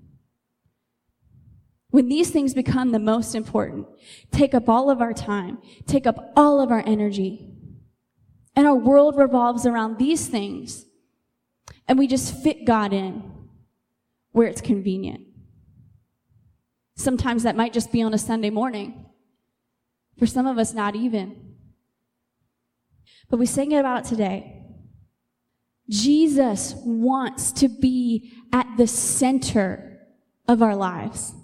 when 1.90 2.08
these 2.08 2.30
things 2.30 2.52
become 2.52 2.90
the 2.90 2.98
most 2.98 3.34
important, 3.34 3.86
take 4.30 4.52
up 4.52 4.68
all 4.68 4.90
of 4.90 5.00
our 5.00 5.12
time, 5.12 5.58
take 5.86 6.06
up 6.06 6.32
all 6.36 6.60
of 6.60 6.70
our 6.70 6.82
energy, 6.86 7.52
and 8.54 8.66
our 8.66 8.74
world 8.74 9.16
revolves 9.16 9.64
around 9.64 9.98
these 9.98 10.26
things, 10.26 10.84
and 11.88 11.98
we 11.98 12.06
just 12.06 12.34
fit 12.42 12.64
God 12.64 12.92
in 12.92 13.32
where 14.32 14.48
it's 14.48 14.60
convenient. 14.60 15.22
Sometimes 16.96 17.44
that 17.44 17.56
might 17.56 17.72
just 17.72 17.92
be 17.92 18.02
on 18.02 18.14
a 18.14 18.18
Sunday 18.18 18.50
morning. 18.50 19.06
For 20.18 20.26
some 20.26 20.46
of 20.46 20.58
us, 20.58 20.72
not 20.72 20.96
even. 20.96 21.45
But 23.28 23.38
we 23.38 23.46
sang 23.46 23.72
it 23.72 23.78
about 23.78 24.06
it 24.06 24.08
today. 24.08 24.62
Jesus 25.88 26.74
wants 26.84 27.52
to 27.52 27.68
be 27.68 28.32
at 28.52 28.66
the 28.76 28.86
center 28.86 30.00
of 30.48 30.62
our 30.62 30.76
lives. 30.76 31.34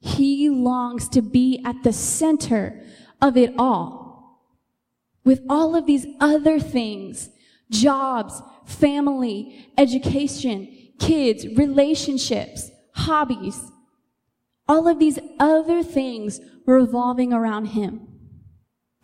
He 0.00 0.50
longs 0.50 1.08
to 1.10 1.22
be 1.22 1.62
at 1.64 1.82
the 1.82 1.92
center 1.92 2.82
of 3.20 3.36
it 3.36 3.54
all. 3.58 4.40
With 5.24 5.40
all 5.48 5.74
of 5.74 5.86
these 5.86 6.06
other 6.20 6.60
things, 6.60 7.30
jobs, 7.70 8.42
family, 8.66 9.70
education, 9.78 10.92
kids, 10.98 11.46
relationships, 11.56 12.70
hobbies, 12.94 13.58
all 14.68 14.86
of 14.86 14.98
these 14.98 15.18
other 15.40 15.82
things 15.82 16.40
revolving 16.66 17.32
around 17.32 17.66
Him. 17.66 18.13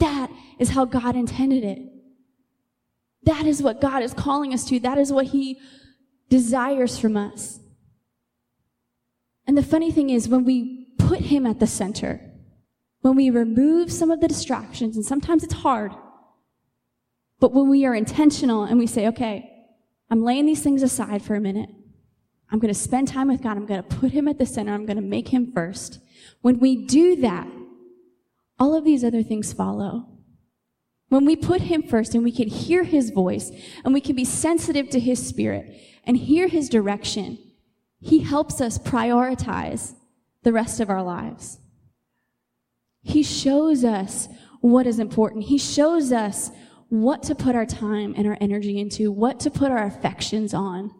That 0.00 0.30
is 0.58 0.70
how 0.70 0.84
God 0.84 1.16
intended 1.16 1.64
it. 1.64 1.78
That 3.22 3.46
is 3.46 3.62
what 3.62 3.80
God 3.80 4.02
is 4.02 4.12
calling 4.12 4.52
us 4.52 4.64
to. 4.66 4.80
That 4.80 4.98
is 4.98 5.12
what 5.12 5.26
He 5.26 5.60
desires 6.28 6.98
from 6.98 7.16
us. 7.16 7.60
And 9.46 9.56
the 9.56 9.62
funny 9.62 9.90
thing 9.90 10.10
is, 10.10 10.28
when 10.28 10.44
we 10.44 10.88
put 10.98 11.20
Him 11.20 11.46
at 11.46 11.60
the 11.60 11.66
center, 11.66 12.20
when 13.02 13.16
we 13.16 13.30
remove 13.30 13.92
some 13.92 14.10
of 14.10 14.20
the 14.20 14.28
distractions, 14.28 14.96
and 14.96 15.04
sometimes 15.04 15.44
it's 15.44 15.54
hard, 15.54 15.92
but 17.40 17.52
when 17.52 17.68
we 17.68 17.86
are 17.86 17.94
intentional 17.94 18.64
and 18.64 18.78
we 18.78 18.86
say, 18.86 19.08
okay, 19.08 19.50
I'm 20.10 20.22
laying 20.22 20.46
these 20.46 20.62
things 20.62 20.82
aside 20.82 21.22
for 21.22 21.34
a 21.34 21.40
minute. 21.40 21.70
I'm 22.50 22.58
going 22.58 22.72
to 22.72 22.78
spend 22.78 23.08
time 23.08 23.28
with 23.28 23.42
God. 23.42 23.56
I'm 23.56 23.66
going 23.66 23.82
to 23.82 23.96
put 23.96 24.10
him 24.10 24.28
at 24.28 24.38
the 24.38 24.44
center. 24.44 24.74
I'm 24.74 24.84
going 24.84 24.96
to 24.96 25.02
make 25.02 25.28
him 25.28 25.52
first. 25.52 26.00
When 26.42 26.58
we 26.58 26.84
do 26.84 27.16
that, 27.16 27.46
all 28.60 28.74
of 28.74 28.84
these 28.84 29.02
other 29.02 29.22
things 29.22 29.52
follow. 29.52 30.06
When 31.08 31.24
we 31.24 31.34
put 31.34 31.62
him 31.62 31.82
first 31.82 32.14
and 32.14 32.22
we 32.22 32.30
can 32.30 32.48
hear 32.48 32.84
his 32.84 33.10
voice 33.10 33.50
and 33.84 33.92
we 33.92 34.00
can 34.00 34.14
be 34.14 34.24
sensitive 34.24 34.90
to 34.90 35.00
his 35.00 35.26
spirit 35.26 35.74
and 36.04 36.16
hear 36.16 36.46
his 36.46 36.68
direction, 36.68 37.38
he 37.98 38.20
helps 38.20 38.60
us 38.60 38.78
prioritize 38.78 39.94
the 40.44 40.52
rest 40.52 40.78
of 40.78 40.88
our 40.88 41.02
lives. 41.02 41.58
He 43.02 43.22
shows 43.22 43.82
us 43.82 44.28
what 44.60 44.86
is 44.86 44.98
important. 44.98 45.44
He 45.44 45.58
shows 45.58 46.12
us 46.12 46.50
what 46.90 47.22
to 47.24 47.34
put 47.34 47.54
our 47.54 47.66
time 47.66 48.14
and 48.16 48.26
our 48.26 48.36
energy 48.40 48.78
into, 48.78 49.10
what 49.10 49.40
to 49.40 49.50
put 49.50 49.70
our 49.70 49.84
affections 49.84 50.52
on. 50.54 50.90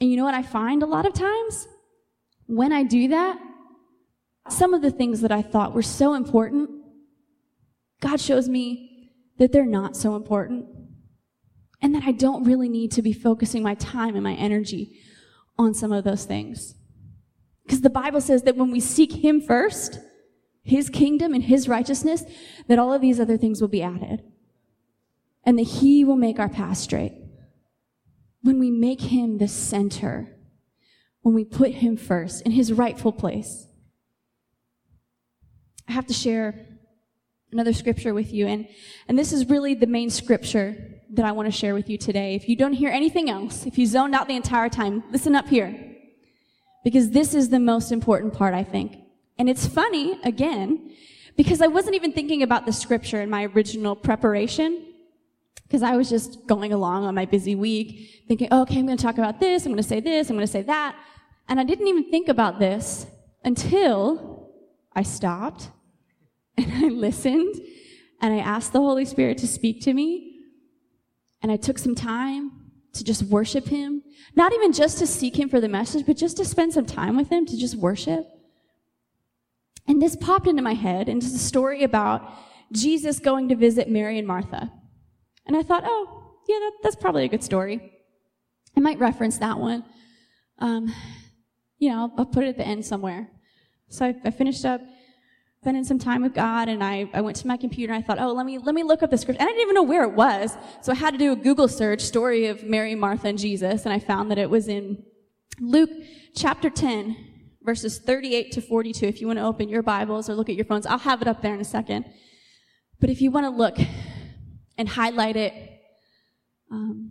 And 0.00 0.10
you 0.10 0.16
know 0.16 0.24
what 0.24 0.34
I 0.34 0.42
find 0.42 0.82
a 0.82 0.86
lot 0.86 1.06
of 1.06 1.14
times? 1.14 1.68
When 2.46 2.72
I 2.72 2.82
do 2.82 3.08
that, 3.08 3.38
some 4.52 4.74
of 4.74 4.82
the 4.82 4.90
things 4.90 5.20
that 5.20 5.32
I 5.32 5.42
thought 5.42 5.74
were 5.74 5.82
so 5.82 6.14
important, 6.14 6.70
God 8.00 8.20
shows 8.20 8.48
me 8.48 9.10
that 9.38 9.52
they're 9.52 9.66
not 9.66 9.96
so 9.96 10.16
important. 10.16 10.66
And 11.82 11.94
that 11.94 12.04
I 12.04 12.12
don't 12.12 12.44
really 12.44 12.68
need 12.68 12.90
to 12.92 13.02
be 13.02 13.12
focusing 13.12 13.62
my 13.62 13.74
time 13.74 14.14
and 14.14 14.24
my 14.24 14.34
energy 14.34 14.98
on 15.58 15.74
some 15.74 15.92
of 15.92 16.04
those 16.04 16.24
things. 16.24 16.74
Because 17.64 17.82
the 17.82 17.90
Bible 17.90 18.20
says 18.20 18.42
that 18.42 18.56
when 18.56 18.70
we 18.70 18.80
seek 18.80 19.12
Him 19.12 19.40
first, 19.40 19.98
His 20.62 20.88
kingdom 20.88 21.34
and 21.34 21.44
His 21.44 21.68
righteousness, 21.68 22.24
that 22.68 22.78
all 22.78 22.92
of 22.92 23.02
these 23.02 23.20
other 23.20 23.36
things 23.36 23.60
will 23.60 23.68
be 23.68 23.82
added. 23.82 24.22
And 25.44 25.58
that 25.58 25.64
He 25.64 26.04
will 26.04 26.16
make 26.16 26.38
our 26.38 26.48
path 26.48 26.78
straight. 26.78 27.12
When 28.40 28.58
we 28.58 28.70
make 28.70 29.02
Him 29.02 29.38
the 29.38 29.48
center, 29.48 30.36
when 31.20 31.34
we 31.34 31.44
put 31.44 31.72
Him 31.72 31.96
first 31.96 32.42
in 32.42 32.52
His 32.52 32.72
rightful 32.72 33.12
place. 33.12 33.66
I 35.88 35.92
have 35.92 36.06
to 36.06 36.14
share 36.14 36.66
another 37.52 37.72
scripture 37.72 38.12
with 38.12 38.32
you, 38.32 38.46
and, 38.46 38.68
and 39.08 39.18
this 39.18 39.32
is 39.32 39.48
really 39.48 39.74
the 39.74 39.86
main 39.86 40.10
scripture 40.10 40.76
that 41.10 41.24
I 41.24 41.32
want 41.32 41.46
to 41.46 41.52
share 41.52 41.74
with 41.74 41.88
you 41.88 41.96
today. 41.96 42.34
If 42.34 42.48
you 42.48 42.56
don't 42.56 42.72
hear 42.72 42.90
anything 42.90 43.30
else, 43.30 43.66
if 43.66 43.78
you 43.78 43.86
zoned 43.86 44.14
out 44.14 44.26
the 44.26 44.36
entire 44.36 44.68
time, 44.68 45.04
listen 45.10 45.36
up 45.36 45.48
here 45.48 45.94
because 46.84 47.10
this 47.10 47.34
is 47.34 47.48
the 47.48 47.58
most 47.58 47.90
important 47.90 48.32
part, 48.32 48.54
I 48.54 48.62
think. 48.62 48.98
And 49.38 49.48
it's 49.48 49.66
funny, 49.66 50.18
again, 50.24 50.92
because 51.36 51.60
I 51.60 51.66
wasn't 51.66 51.94
even 51.94 52.12
thinking 52.12 52.42
about 52.42 52.64
the 52.64 52.72
scripture 52.72 53.20
in 53.20 53.28
my 53.28 53.46
original 53.46 53.94
preparation, 53.94 54.84
because 55.64 55.82
I 55.82 55.96
was 55.96 56.08
just 56.08 56.46
going 56.46 56.72
along 56.72 57.04
on 57.04 57.14
my 57.14 57.24
busy 57.24 57.54
week, 57.54 58.24
thinking, 58.28 58.48
oh, 58.50 58.62
okay, 58.62 58.78
I'm 58.78 58.86
going 58.86 58.96
to 58.96 59.02
talk 59.02 59.18
about 59.18 59.40
this, 59.40 59.66
I'm 59.66 59.72
going 59.72 59.82
to 59.82 59.88
say 59.88 60.00
this, 60.00 60.30
I'm 60.30 60.36
going 60.36 60.46
to 60.46 60.52
say 60.52 60.62
that. 60.62 60.96
And 61.48 61.60
I 61.60 61.64
didn't 61.64 61.86
even 61.86 62.10
think 62.10 62.28
about 62.28 62.58
this 62.58 63.06
until 63.44 64.52
I 64.94 65.02
stopped 65.02 65.70
and 66.56 66.72
I 66.72 66.88
listened 66.88 67.54
and 68.20 68.34
I 68.34 68.38
asked 68.38 68.72
the 68.72 68.80
Holy 68.80 69.04
Spirit 69.04 69.38
to 69.38 69.46
speak 69.46 69.82
to 69.82 69.94
me. 69.94 70.32
And 71.42 71.52
I 71.52 71.56
took 71.56 71.78
some 71.78 71.94
time 71.94 72.50
to 72.94 73.04
just 73.04 73.22
worship 73.24 73.68
Him. 73.68 74.02
Not 74.34 74.52
even 74.52 74.72
just 74.72 74.98
to 74.98 75.06
seek 75.06 75.38
Him 75.38 75.48
for 75.48 75.60
the 75.60 75.68
message, 75.68 76.06
but 76.06 76.16
just 76.16 76.36
to 76.38 76.44
spend 76.44 76.72
some 76.72 76.86
time 76.86 77.16
with 77.16 77.28
Him, 77.28 77.46
to 77.46 77.56
just 77.56 77.76
worship. 77.76 78.26
And 79.86 80.02
this 80.02 80.16
popped 80.16 80.48
into 80.48 80.62
my 80.62 80.74
head, 80.74 81.08
and 81.08 81.22
it's 81.22 81.34
a 81.34 81.38
story 81.38 81.84
about 81.84 82.28
Jesus 82.72 83.18
going 83.20 83.48
to 83.50 83.54
visit 83.54 83.88
Mary 83.88 84.18
and 84.18 84.26
Martha. 84.26 84.72
And 85.46 85.56
I 85.56 85.62
thought, 85.62 85.84
oh, 85.86 86.38
yeah, 86.48 86.58
that, 86.58 86.72
that's 86.82 86.96
probably 86.96 87.24
a 87.24 87.28
good 87.28 87.44
story. 87.44 87.92
I 88.76 88.80
might 88.80 88.98
reference 88.98 89.38
that 89.38 89.58
one. 89.58 89.84
Um, 90.58 90.92
you 91.78 91.90
know, 91.90 92.00
I'll, 92.00 92.12
I'll, 92.18 92.26
put 92.26 92.44
it 92.44 92.48
at 92.48 92.56
the 92.56 92.66
end 92.66 92.84
somewhere. 92.84 93.28
So 93.88 94.06
I, 94.06 94.14
I 94.24 94.30
finished 94.30 94.64
up 94.64 94.80
spending 95.66 95.82
some 95.82 95.98
time 95.98 96.22
with 96.22 96.32
God 96.32 96.68
and 96.68 96.84
I, 96.84 97.10
I 97.12 97.20
went 97.22 97.36
to 97.38 97.46
my 97.48 97.56
computer 97.56 97.92
and 97.92 98.00
I 98.00 98.06
thought, 98.06 98.20
oh, 98.20 98.32
let 98.32 98.46
me, 98.46 98.56
let 98.56 98.72
me 98.72 98.84
look 98.84 99.02
up 99.02 99.10
the 99.10 99.18
scripture. 99.18 99.40
And 99.40 99.48
I 99.48 99.50
didn't 99.50 99.62
even 99.62 99.74
know 99.74 99.82
where 99.82 100.04
it 100.04 100.12
was. 100.12 100.56
So 100.80 100.92
I 100.92 100.94
had 100.94 101.10
to 101.10 101.18
do 101.18 101.32
a 101.32 101.34
Google 101.34 101.66
search, 101.66 102.02
story 102.02 102.46
of 102.46 102.62
Mary, 102.62 102.94
Martha, 102.94 103.26
and 103.26 103.36
Jesus. 103.36 103.84
And 103.84 103.92
I 103.92 103.98
found 103.98 104.30
that 104.30 104.38
it 104.38 104.48
was 104.48 104.68
in 104.68 105.02
Luke 105.58 105.90
chapter 106.36 106.70
10, 106.70 107.16
verses 107.62 107.98
38 107.98 108.52
to 108.52 108.60
42. 108.60 109.06
If 109.06 109.20
you 109.20 109.26
want 109.26 109.40
to 109.40 109.44
open 109.44 109.68
your 109.68 109.82
Bibles 109.82 110.30
or 110.30 110.36
look 110.36 110.48
at 110.48 110.54
your 110.54 110.66
phones, 110.66 110.86
I'll 110.86 110.98
have 110.98 111.20
it 111.20 111.26
up 111.26 111.42
there 111.42 111.54
in 111.54 111.60
a 111.60 111.64
second. 111.64 112.04
But 113.00 113.10
if 113.10 113.20
you 113.20 113.32
want 113.32 113.46
to 113.46 113.50
look 113.50 113.76
and 114.78 114.88
highlight 114.88 115.34
it, 115.34 115.52
um, 116.70 117.10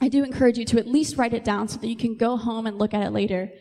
I 0.00 0.08
do 0.08 0.24
encourage 0.24 0.56
you 0.56 0.64
to 0.64 0.78
at 0.78 0.88
least 0.88 1.18
write 1.18 1.34
it 1.34 1.44
down 1.44 1.68
so 1.68 1.76
that 1.76 1.86
you 1.86 1.96
can 1.96 2.16
go 2.16 2.38
home 2.38 2.66
and 2.66 2.78
look 2.78 2.94
at 2.94 3.02
it 3.02 3.10
later 3.10 3.52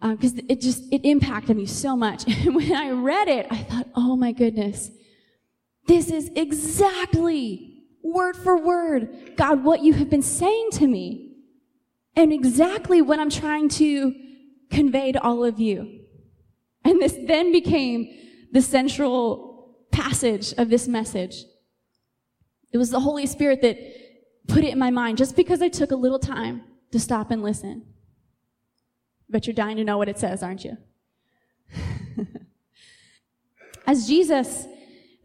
because 0.00 0.32
um, 0.32 0.40
it 0.48 0.60
just 0.60 0.84
it 0.92 1.04
impacted 1.04 1.56
me 1.56 1.66
so 1.66 1.96
much. 1.96 2.24
And 2.46 2.54
when 2.54 2.72
I 2.72 2.90
read 2.90 3.28
it, 3.28 3.46
I 3.50 3.58
thought, 3.58 3.88
"Oh 3.94 4.16
my 4.16 4.32
goodness, 4.32 4.90
this 5.86 6.10
is 6.10 6.30
exactly 6.36 7.84
word 8.02 8.36
for 8.36 8.56
word, 8.56 9.32
God, 9.36 9.64
what 9.64 9.82
you 9.82 9.94
have 9.94 10.10
been 10.10 10.22
saying 10.22 10.68
to 10.72 10.86
me, 10.86 11.36
and 12.14 12.32
exactly 12.32 13.02
what 13.02 13.18
I'm 13.18 13.30
trying 13.30 13.68
to 13.70 14.14
convey 14.70 15.12
to 15.12 15.22
all 15.22 15.44
of 15.44 15.58
you." 15.58 16.00
And 16.84 17.00
this 17.00 17.16
then 17.26 17.50
became 17.50 18.08
the 18.52 18.62
central 18.62 19.76
passage 19.90 20.52
of 20.56 20.68
this 20.68 20.86
message. 20.86 21.44
It 22.72 22.78
was 22.78 22.90
the 22.90 23.00
Holy 23.00 23.26
Spirit 23.26 23.62
that 23.62 23.78
put 24.46 24.62
it 24.62 24.72
in 24.72 24.78
my 24.78 24.90
mind 24.90 25.18
just 25.18 25.34
because 25.34 25.62
I 25.62 25.68
took 25.68 25.90
a 25.90 25.96
little 25.96 26.18
time 26.18 26.62
to 26.92 27.00
stop 27.00 27.30
and 27.30 27.42
listen. 27.42 27.84
But 29.28 29.46
you're 29.46 29.54
dying 29.54 29.76
to 29.76 29.84
know 29.84 29.98
what 29.98 30.08
it 30.08 30.18
says, 30.18 30.42
aren't 30.42 30.64
you? 30.64 30.76
as 33.86 34.06
Jesus, 34.06 34.66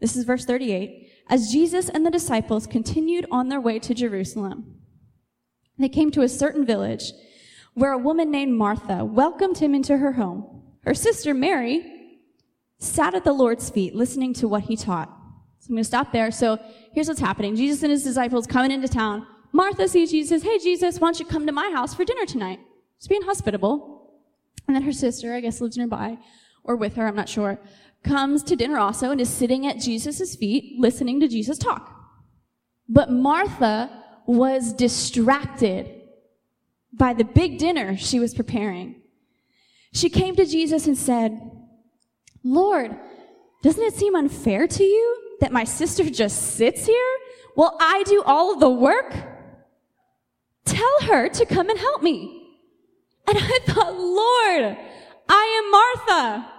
this 0.00 0.16
is 0.16 0.24
verse 0.24 0.44
38, 0.44 1.10
as 1.28 1.52
Jesus 1.52 1.88
and 1.88 2.04
the 2.04 2.10
disciples 2.10 2.66
continued 2.66 3.26
on 3.30 3.48
their 3.48 3.60
way 3.60 3.78
to 3.78 3.94
Jerusalem, 3.94 4.80
they 5.78 5.88
came 5.88 6.10
to 6.12 6.22
a 6.22 6.28
certain 6.28 6.66
village 6.66 7.12
where 7.74 7.92
a 7.92 7.98
woman 7.98 8.30
named 8.30 8.52
Martha 8.52 9.04
welcomed 9.04 9.58
him 9.58 9.74
into 9.74 9.96
her 9.96 10.12
home. 10.12 10.62
Her 10.84 10.94
sister 10.94 11.32
Mary 11.32 12.18
sat 12.78 13.14
at 13.14 13.24
the 13.24 13.32
Lord's 13.32 13.70
feet 13.70 13.94
listening 13.94 14.34
to 14.34 14.48
what 14.48 14.64
he 14.64 14.76
taught. 14.76 15.08
So 15.60 15.68
I'm 15.68 15.76
going 15.76 15.82
to 15.82 15.84
stop 15.84 16.12
there. 16.12 16.30
So 16.30 16.58
here's 16.92 17.08
what's 17.08 17.20
happening. 17.20 17.54
Jesus 17.54 17.82
and 17.82 17.92
his 17.92 18.02
disciples 18.02 18.46
coming 18.46 18.72
into 18.72 18.88
town. 18.88 19.26
Martha 19.52 19.86
sees 19.86 20.10
Jesus, 20.10 20.42
hey 20.42 20.58
Jesus, 20.58 20.98
why 20.98 21.06
don't 21.06 21.20
you 21.20 21.26
come 21.26 21.46
to 21.46 21.52
my 21.52 21.70
house 21.70 21.94
for 21.94 22.04
dinner 22.04 22.26
tonight? 22.26 22.58
Just 22.98 23.08
being 23.08 23.22
hospitable. 23.22 23.91
And 24.72 24.76
then 24.76 24.86
her 24.86 24.92
sister, 24.94 25.34
I 25.34 25.40
guess, 25.40 25.60
lives 25.60 25.76
nearby 25.76 26.16
or 26.64 26.76
with 26.76 26.96
her, 26.96 27.06
I'm 27.06 27.14
not 27.14 27.28
sure, 27.28 27.60
comes 28.02 28.42
to 28.44 28.56
dinner 28.56 28.78
also 28.78 29.10
and 29.10 29.20
is 29.20 29.28
sitting 29.28 29.66
at 29.66 29.78
Jesus' 29.78 30.34
feet 30.34 30.80
listening 30.80 31.20
to 31.20 31.28
Jesus 31.28 31.58
talk. 31.58 31.94
But 32.88 33.12
Martha 33.12 33.90
was 34.24 34.72
distracted 34.72 35.90
by 36.90 37.12
the 37.12 37.24
big 37.24 37.58
dinner 37.58 37.98
she 37.98 38.18
was 38.18 38.32
preparing. 38.32 39.02
She 39.92 40.08
came 40.08 40.36
to 40.36 40.46
Jesus 40.46 40.86
and 40.86 40.96
said, 40.96 41.38
Lord, 42.42 42.96
doesn't 43.62 43.82
it 43.82 43.92
seem 43.92 44.14
unfair 44.14 44.66
to 44.66 44.82
you 44.82 45.34
that 45.40 45.52
my 45.52 45.64
sister 45.64 46.08
just 46.08 46.54
sits 46.54 46.86
here 46.86 47.18
while 47.56 47.76
I 47.78 48.04
do 48.06 48.22
all 48.24 48.54
of 48.54 48.60
the 48.60 48.70
work? 48.70 49.14
Tell 50.64 51.00
her 51.02 51.28
to 51.28 51.44
come 51.44 51.68
and 51.68 51.78
help 51.78 52.02
me. 52.02 52.41
And 53.28 53.38
I 53.38 53.58
thought, 53.66 53.94
Lord, 53.94 54.76
I 55.28 55.62
am 55.62 55.70
Martha. 55.70 56.52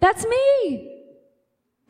That's 0.00 0.26
me. 0.26 1.02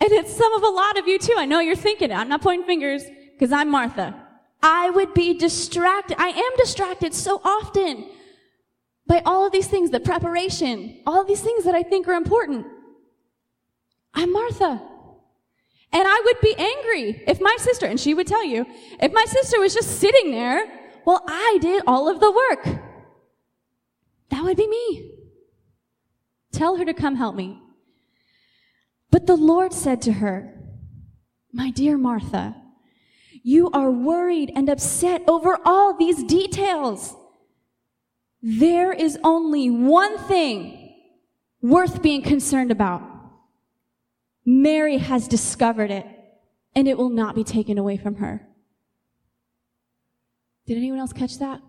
And 0.01 0.13
it's 0.13 0.37
some 0.37 0.53
of 0.55 0.63
a 0.63 0.69
lot 0.69 0.99
of 0.99 1.07
you 1.07 1.19
too. 1.19 1.35
I 1.37 1.47
know 1.47 1.61
you're 1.61 1.77
thinking 1.77 2.11
it. 2.11 2.15
I'm 2.15 2.29
not 2.29 2.43
pointing 2.43 2.67
fingers 2.67 3.05
because 3.33 3.53
I'm 3.53 3.71
Martha. 3.71 4.15
I 4.63 4.91
would 4.91 5.15
be 5.15 5.39
distracted. 5.39 6.17
I 6.21 6.29
am 6.29 6.57
distracted 6.57 7.15
so 7.15 7.41
often 7.45 8.11
by 9.07 9.23
all 9.27 9.47
of 9.47 9.53
these 9.53 9.67
things, 9.67 9.91
the 9.91 10.01
preparation, 10.01 11.01
all 11.07 11.21
of 11.21 11.27
these 11.27 11.41
things 11.41 11.65
that 11.65 11.75
I 11.75 11.83
think 11.83 12.09
are 12.09 12.15
important. 12.15 12.67
I'm 14.15 14.33
Martha. 14.33 14.81
And 15.93 16.09
I 16.09 16.23
would 16.25 16.41
be 16.41 16.55
angry 16.57 17.23
if 17.27 17.41
my 17.41 17.57
sister, 17.59 17.87
and 17.87 18.01
she 18.01 18.15
would 18.15 18.27
tell 18.27 18.45
you, 18.45 18.67
if 19.01 19.13
my 19.13 19.25
sister 19.27 19.61
was 19.61 19.75
just 19.75 20.01
sitting 20.01 20.33
there 20.33 20.67
while 21.05 21.23
I 21.29 21.59
did 21.61 21.83
all 21.87 22.09
of 22.09 22.21
the 22.21 22.33
work. 22.33 22.84
Would 24.45 24.59
be 24.59 24.69
me. 24.69 25.11
Tell 26.53 26.77
her 26.77 26.85
to 26.85 26.93
come 26.93 27.17
help 27.17 27.35
me. 27.35 27.63
But 29.11 29.27
the 29.27 29.37
Lord 29.37 29.73
said 29.73 30.03
to 30.03 30.13
her, 30.13 30.55
My 31.51 31.71
dear 31.71 31.97
Martha, 31.97 32.55
you 33.43 33.71
are 33.71 33.91
worried 33.91 34.53
and 34.55 34.69
upset 34.69 35.23
over 35.27 35.59
all 35.65 35.97
these 35.97 36.23
details. 36.25 37.17
There 38.43 38.93
is 38.93 39.19
only 39.25 39.71
one 39.71 40.19
thing 40.19 40.95
worth 41.63 42.03
being 42.03 42.21
concerned 42.21 42.71
about. 42.71 43.03
Mary 44.45 44.99
has 44.99 45.27
discovered 45.27 45.91
it, 45.91 46.07
and 46.75 46.87
it 46.87 46.99
will 46.99 47.09
not 47.09 47.35
be 47.35 47.45
taken 47.45 47.79
away 47.79 47.97
from 47.97 48.17
her. 48.17 48.47
Did 50.67 50.77
anyone 50.77 50.99
else 51.01 51.15
catch 51.15 51.39
that? 51.39 51.63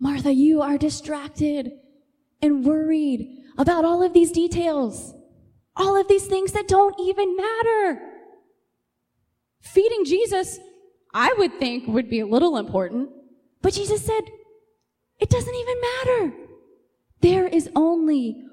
Martha, 0.00 0.32
you 0.32 0.62
are 0.62 0.78
distracted 0.78 1.72
and 2.40 2.64
worried 2.64 3.36
about 3.56 3.84
all 3.84 4.02
of 4.02 4.12
these 4.12 4.30
details, 4.30 5.14
all 5.76 5.96
of 5.96 6.08
these 6.08 6.26
things 6.26 6.52
that 6.52 6.68
don't 6.68 6.98
even 7.00 7.36
matter. 7.36 8.00
Feeding 9.60 10.04
Jesus, 10.04 10.58
I 11.12 11.34
would 11.38 11.58
think, 11.58 11.88
would 11.88 12.08
be 12.08 12.20
a 12.20 12.26
little 12.26 12.56
important, 12.56 13.10
but 13.60 13.74
Jesus 13.74 14.04
said, 14.04 14.22
it 15.18 15.30
doesn't 15.30 15.54
even 15.54 15.80
matter. 15.80 16.32
There 17.20 17.48
is 17.48 17.68
only 17.74 18.44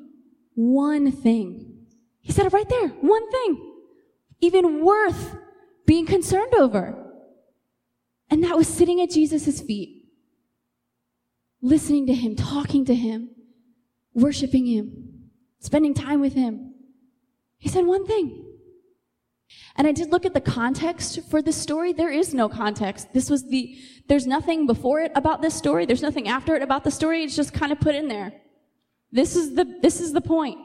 one 0.55 1.12
thing. 1.12 1.86
He 2.21 2.31
said 2.31 2.47
it 2.47 2.53
right 2.53 2.67
there. 2.67 2.88
One 2.88 3.31
thing. 3.31 3.73
Even 4.41 4.84
worth 4.84 5.36
being 5.86 6.08
concerned 6.08 6.55
over. 6.55 7.01
And 8.31 8.43
that 8.43 8.58
was 8.58 8.67
sitting 8.67 8.99
at 8.99 9.12
Jesus' 9.12 9.62
feet, 9.62 9.94
listening 11.65 12.06
to 12.06 12.13
him, 12.13 12.36
talking 12.36 12.86
to 12.86 12.93
him, 12.93 13.30
worshiping 14.13 14.67
him, 14.67 15.30
spending 15.60 15.95
time 15.95 16.21
with 16.21 16.34
him. 16.34 16.75
He 17.58 17.69
said 17.69 17.86
one 17.86 18.06
thing. 18.06 18.43
And 19.75 19.88
I 19.88 19.91
did 19.91 20.12
look 20.12 20.25
at 20.25 20.34
the 20.34 20.41
context 20.41 21.19
for 21.30 21.41
this 21.41 21.56
story. 21.56 21.91
There 21.91 22.12
is 22.12 22.34
no 22.34 22.47
context. 22.47 23.13
This 23.13 23.30
was 23.30 23.49
the, 23.49 23.75
there's 24.08 24.28
nothing 24.28 24.67
before 24.67 25.01
it 25.01 25.12
about 25.15 25.41
this 25.41 25.56
story. 25.56 25.86
There's 25.86 26.04
nothing 26.04 26.28
after 26.28 26.56
it 26.56 26.62
about 26.62 26.84
the 26.84 26.91
story. 26.91 27.23
It's 27.23 27.36
just 27.36 27.51
kind 27.51 27.71
of 27.71 27.80
put 27.80 27.95
in 27.95 28.08
there. 28.08 28.32
This 29.12 29.36
is 29.36 29.56
the, 29.56 29.65
this 29.82 29.99
is 29.99 30.13
the 30.13 30.21
point. 30.21 30.60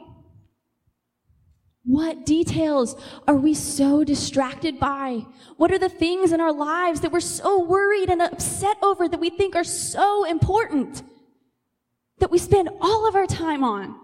What 1.83 2.25
details 2.25 2.95
are 3.27 3.35
we 3.35 3.53
so 3.55 4.03
distracted 4.03 4.79
by? 4.79 5.25
What 5.57 5.71
are 5.71 5.79
the 5.79 5.89
things 5.89 6.31
in 6.31 6.39
our 6.39 6.53
lives 6.53 7.01
that 7.01 7.11
we're 7.11 7.19
so 7.19 7.63
worried 7.63 8.09
and 8.09 8.21
upset 8.21 8.77
over 8.83 9.07
that 9.07 9.19
we 9.19 9.31
think 9.31 9.55
are 9.55 9.63
so 9.63 10.23
important? 10.25 11.01
That 12.19 12.29
we 12.29 12.37
spend 12.37 12.69
all 12.79 13.07
of 13.07 13.15
our 13.15 13.25
time 13.25 13.63
on? 13.63 13.95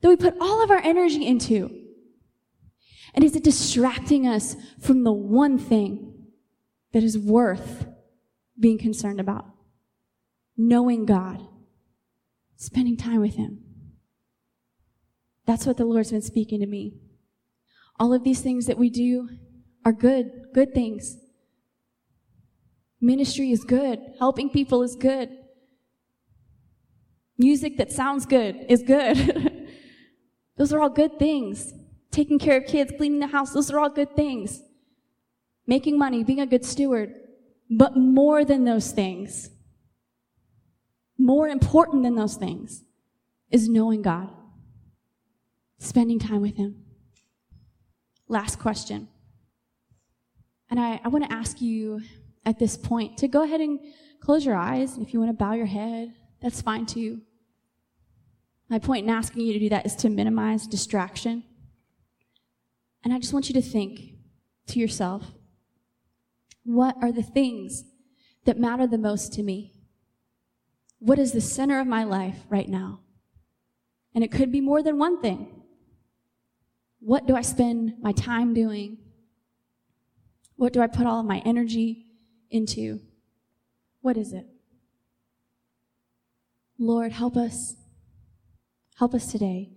That 0.00 0.08
we 0.08 0.16
put 0.16 0.38
all 0.40 0.62
of 0.62 0.70
our 0.70 0.78
energy 0.78 1.26
into? 1.26 1.70
And 3.14 3.22
is 3.22 3.36
it 3.36 3.44
distracting 3.44 4.26
us 4.26 4.56
from 4.80 5.04
the 5.04 5.12
one 5.12 5.58
thing 5.58 6.28
that 6.92 7.02
is 7.02 7.18
worth 7.18 7.86
being 8.58 8.78
concerned 8.78 9.20
about? 9.20 9.44
Knowing 10.56 11.04
God, 11.04 11.46
spending 12.56 12.96
time 12.96 13.20
with 13.20 13.34
Him. 13.34 13.60
That's 15.46 15.66
what 15.66 15.76
the 15.76 15.84
Lord's 15.84 16.10
been 16.10 16.22
speaking 16.22 16.60
to 16.60 16.66
me. 16.66 16.94
All 17.98 18.12
of 18.12 18.24
these 18.24 18.40
things 18.40 18.66
that 18.66 18.78
we 18.78 18.90
do 18.90 19.28
are 19.84 19.92
good, 19.92 20.30
good 20.54 20.74
things. 20.74 21.16
Ministry 23.00 23.52
is 23.52 23.64
good. 23.64 24.00
Helping 24.18 24.50
people 24.50 24.82
is 24.82 24.96
good. 24.96 25.30
Music 27.36 27.76
that 27.76 27.92
sounds 27.92 28.26
good 28.26 28.66
is 28.68 28.82
good. 28.82 29.68
Those 30.56 30.72
are 30.72 30.80
all 30.80 30.90
good 30.90 31.18
things. 31.18 31.72
Taking 32.10 32.38
care 32.38 32.58
of 32.58 32.66
kids, 32.66 32.92
cleaning 32.96 33.20
the 33.20 33.28
house, 33.28 33.52
those 33.52 33.70
are 33.70 33.78
all 33.78 33.90
good 33.90 34.16
things. 34.16 34.62
Making 35.66 35.98
money, 35.98 36.24
being 36.24 36.40
a 36.40 36.46
good 36.46 36.64
steward. 36.64 37.14
But 37.70 37.96
more 37.96 38.44
than 38.44 38.64
those 38.64 38.90
things, 38.90 39.50
more 41.18 41.48
important 41.48 42.02
than 42.02 42.14
those 42.14 42.36
things, 42.36 42.82
is 43.50 43.68
knowing 43.68 44.02
God, 44.02 44.30
spending 45.78 46.18
time 46.18 46.40
with 46.40 46.56
Him. 46.56 46.82
Last 48.28 48.58
question. 48.58 49.08
And 50.70 50.78
I, 50.78 51.00
I 51.02 51.08
want 51.08 51.24
to 51.24 51.32
ask 51.32 51.60
you 51.60 52.02
at 52.44 52.58
this 52.58 52.76
point 52.76 53.18
to 53.18 53.28
go 53.28 53.42
ahead 53.42 53.60
and 53.60 53.80
close 54.20 54.44
your 54.44 54.54
eyes. 54.54 54.96
And 54.96 55.06
If 55.06 55.12
you 55.12 55.20
want 55.20 55.30
to 55.30 55.36
bow 55.36 55.52
your 55.54 55.66
head, 55.66 56.14
that's 56.40 56.60
fine 56.60 56.86
too. 56.86 57.22
My 58.68 58.78
point 58.78 59.04
in 59.04 59.10
asking 59.10 59.46
you 59.46 59.54
to 59.54 59.58
do 59.58 59.68
that 59.70 59.86
is 59.86 59.96
to 59.96 60.10
minimize 60.10 60.66
distraction. 60.66 61.42
And 63.02 63.14
I 63.14 63.18
just 63.18 63.32
want 63.32 63.48
you 63.48 63.54
to 63.54 63.62
think 63.62 64.12
to 64.68 64.78
yourself 64.78 65.32
what 66.64 66.96
are 67.00 67.12
the 67.12 67.22
things 67.22 67.84
that 68.44 68.58
matter 68.58 68.86
the 68.86 68.98
most 68.98 69.32
to 69.34 69.42
me? 69.42 69.72
What 70.98 71.18
is 71.18 71.32
the 71.32 71.40
center 71.40 71.80
of 71.80 71.86
my 71.86 72.04
life 72.04 72.40
right 72.50 72.68
now? 72.68 73.00
And 74.14 74.22
it 74.22 74.30
could 74.30 74.52
be 74.52 74.60
more 74.60 74.82
than 74.82 74.98
one 74.98 75.20
thing. 75.22 75.57
What 77.00 77.26
do 77.26 77.36
I 77.36 77.42
spend 77.42 77.94
my 78.00 78.12
time 78.12 78.54
doing? 78.54 78.98
What 80.56 80.72
do 80.72 80.80
I 80.80 80.86
put 80.86 81.06
all 81.06 81.20
of 81.20 81.26
my 81.26 81.38
energy 81.44 82.06
into? 82.50 83.00
What 84.00 84.16
is 84.16 84.32
it? 84.32 84.46
Lord, 86.78 87.12
help 87.12 87.36
us. 87.36 87.76
Help 88.96 89.14
us 89.14 89.30
today 89.30 89.70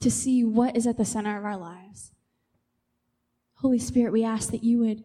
to 0.00 0.10
see 0.10 0.44
what 0.44 0.76
is 0.76 0.86
at 0.86 0.98
the 0.98 1.04
center 1.04 1.38
of 1.38 1.44
our 1.44 1.56
lives. 1.56 2.12
Holy 3.54 3.78
Spirit, 3.78 4.12
we 4.12 4.22
ask 4.22 4.50
that 4.50 4.62
you 4.62 4.78
would 4.80 5.02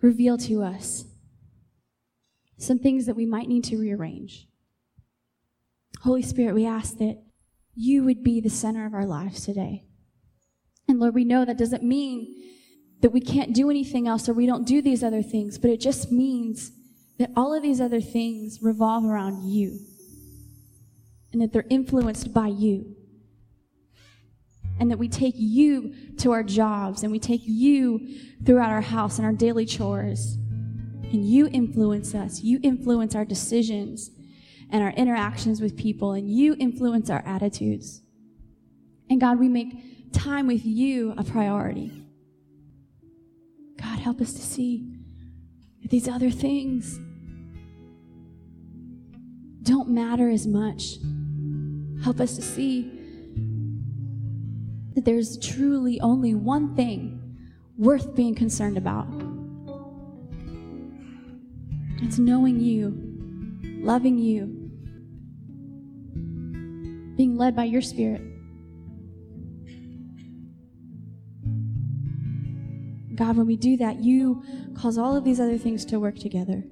reveal 0.00 0.36
to 0.38 0.62
us 0.64 1.04
some 2.58 2.80
things 2.80 3.06
that 3.06 3.14
we 3.14 3.26
might 3.26 3.48
need 3.48 3.62
to 3.64 3.76
rearrange. 3.76 4.48
Holy 6.00 6.22
Spirit, 6.22 6.54
we 6.54 6.66
ask 6.66 6.98
that 6.98 7.22
you 7.74 8.04
would 8.04 8.22
be 8.22 8.40
the 8.40 8.50
center 8.50 8.86
of 8.86 8.94
our 8.94 9.06
lives 9.06 9.44
today. 9.44 9.84
And 10.88 10.98
Lord, 11.00 11.14
we 11.14 11.24
know 11.24 11.44
that 11.44 11.58
doesn't 11.58 11.82
mean 11.82 12.34
that 13.00 13.10
we 13.10 13.20
can't 13.20 13.54
do 13.54 13.70
anything 13.70 14.06
else 14.06 14.28
or 14.28 14.32
we 14.32 14.46
don't 14.46 14.66
do 14.66 14.82
these 14.82 15.02
other 15.02 15.22
things, 15.22 15.58
but 15.58 15.70
it 15.70 15.80
just 15.80 16.12
means 16.12 16.72
that 17.18 17.30
all 17.36 17.54
of 17.54 17.62
these 17.62 17.80
other 17.80 18.00
things 18.00 18.60
revolve 18.62 19.04
around 19.04 19.48
you 19.48 19.78
and 21.32 21.40
that 21.40 21.52
they're 21.52 21.64
influenced 21.70 22.32
by 22.32 22.48
you. 22.48 22.96
And 24.80 24.90
that 24.90 24.98
we 24.98 25.08
take 25.08 25.34
you 25.36 25.94
to 26.18 26.32
our 26.32 26.42
jobs 26.42 27.02
and 27.02 27.12
we 27.12 27.18
take 27.18 27.42
you 27.44 28.18
throughout 28.44 28.70
our 28.70 28.80
house 28.80 29.18
and 29.18 29.26
our 29.26 29.32
daily 29.32 29.64
chores. 29.64 30.34
And 31.12 31.24
you 31.24 31.48
influence 31.52 32.14
us. 32.14 32.40
You 32.40 32.58
influence 32.62 33.14
our 33.14 33.24
decisions 33.24 34.10
and 34.72 34.82
our 34.82 34.90
interactions 34.90 35.60
with 35.60 35.76
people, 35.76 36.12
and 36.12 36.28
you 36.28 36.56
influence 36.58 37.10
our 37.10 37.22
attitudes. 37.24 38.00
And 39.08 39.20
God, 39.20 39.38
we 39.38 39.48
make 39.48 40.12
time 40.12 40.46
with 40.46 40.64
you 40.64 41.14
a 41.18 41.22
priority. 41.22 41.92
God, 43.76 43.98
help 43.98 44.20
us 44.20 44.32
to 44.32 44.40
see 44.40 44.88
that 45.82 45.90
these 45.90 46.08
other 46.08 46.30
things 46.30 46.98
don't 49.62 49.90
matter 49.90 50.30
as 50.30 50.46
much. 50.46 50.96
Help 52.02 52.18
us 52.18 52.34
to 52.36 52.42
see 52.42 52.90
that 54.94 55.04
there's 55.04 55.38
truly 55.38 56.00
only 56.00 56.34
one 56.34 56.74
thing 56.74 57.20
worth 57.76 58.14
being 58.14 58.34
concerned 58.34 58.78
about. 58.78 59.06
It's 62.02 62.18
knowing 62.18 62.58
you, 62.58 62.98
loving 63.82 64.18
you, 64.18 64.61
being 67.16 67.36
led 67.36 67.54
by 67.54 67.64
your 67.64 67.82
Spirit. 67.82 68.22
God, 73.14 73.36
when 73.36 73.46
we 73.46 73.56
do 73.56 73.76
that, 73.76 74.02
you 74.02 74.42
cause 74.74 74.98
all 74.98 75.16
of 75.16 75.24
these 75.24 75.38
other 75.38 75.58
things 75.58 75.84
to 75.86 76.00
work 76.00 76.18
together. 76.18 76.64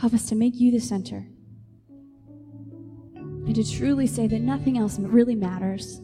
Help 0.00 0.14
us 0.14 0.26
to 0.26 0.34
make 0.34 0.54
you 0.56 0.70
the 0.70 0.78
center 0.78 1.26
and 3.16 3.54
to 3.54 3.64
truly 3.64 4.06
say 4.06 4.26
that 4.26 4.40
nothing 4.40 4.78
else 4.78 4.98
really 4.98 5.34
matters. 5.34 6.00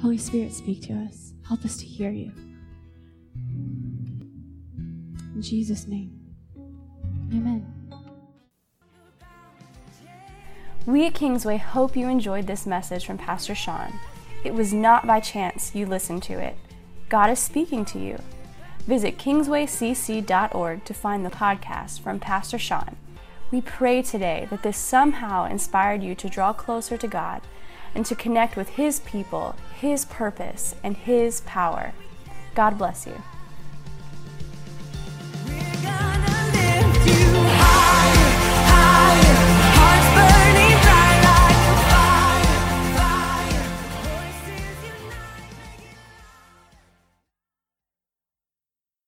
Holy 0.00 0.18
Spirit, 0.18 0.52
speak 0.52 0.82
to 0.82 0.94
us. 0.94 1.34
Help 1.46 1.64
us 1.64 1.76
to 1.78 1.84
hear 1.84 2.10
you. 2.10 2.32
In 5.40 5.44
Jesus' 5.44 5.86
name, 5.86 6.12
amen. 7.32 7.66
We 10.84 11.06
at 11.06 11.14
Kingsway 11.14 11.56
hope 11.56 11.96
you 11.96 12.10
enjoyed 12.10 12.46
this 12.46 12.66
message 12.66 13.06
from 13.06 13.16
Pastor 13.16 13.54
Sean. 13.54 13.98
It 14.44 14.52
was 14.52 14.74
not 14.74 15.06
by 15.06 15.20
chance 15.20 15.74
you 15.74 15.86
listened 15.86 16.22
to 16.24 16.34
it. 16.34 16.58
God 17.08 17.30
is 17.30 17.38
speaking 17.38 17.86
to 17.86 17.98
you. 17.98 18.18
Visit 18.80 19.16
kingswaycc.org 19.16 20.84
to 20.84 20.92
find 20.92 21.24
the 21.24 21.30
podcast 21.30 22.00
from 22.00 22.20
Pastor 22.20 22.58
Sean. 22.58 22.96
We 23.50 23.62
pray 23.62 24.02
today 24.02 24.46
that 24.50 24.62
this 24.62 24.76
somehow 24.76 25.46
inspired 25.46 26.02
you 26.02 26.14
to 26.16 26.28
draw 26.28 26.52
closer 26.52 26.98
to 26.98 27.08
God 27.08 27.40
and 27.94 28.04
to 28.04 28.14
connect 28.14 28.56
with 28.56 28.68
His 28.68 29.00
people, 29.00 29.56
His 29.74 30.04
purpose, 30.04 30.74
and 30.84 30.98
His 30.98 31.40
power. 31.46 31.94
God 32.54 32.76
bless 32.76 33.06
you. 33.06 33.22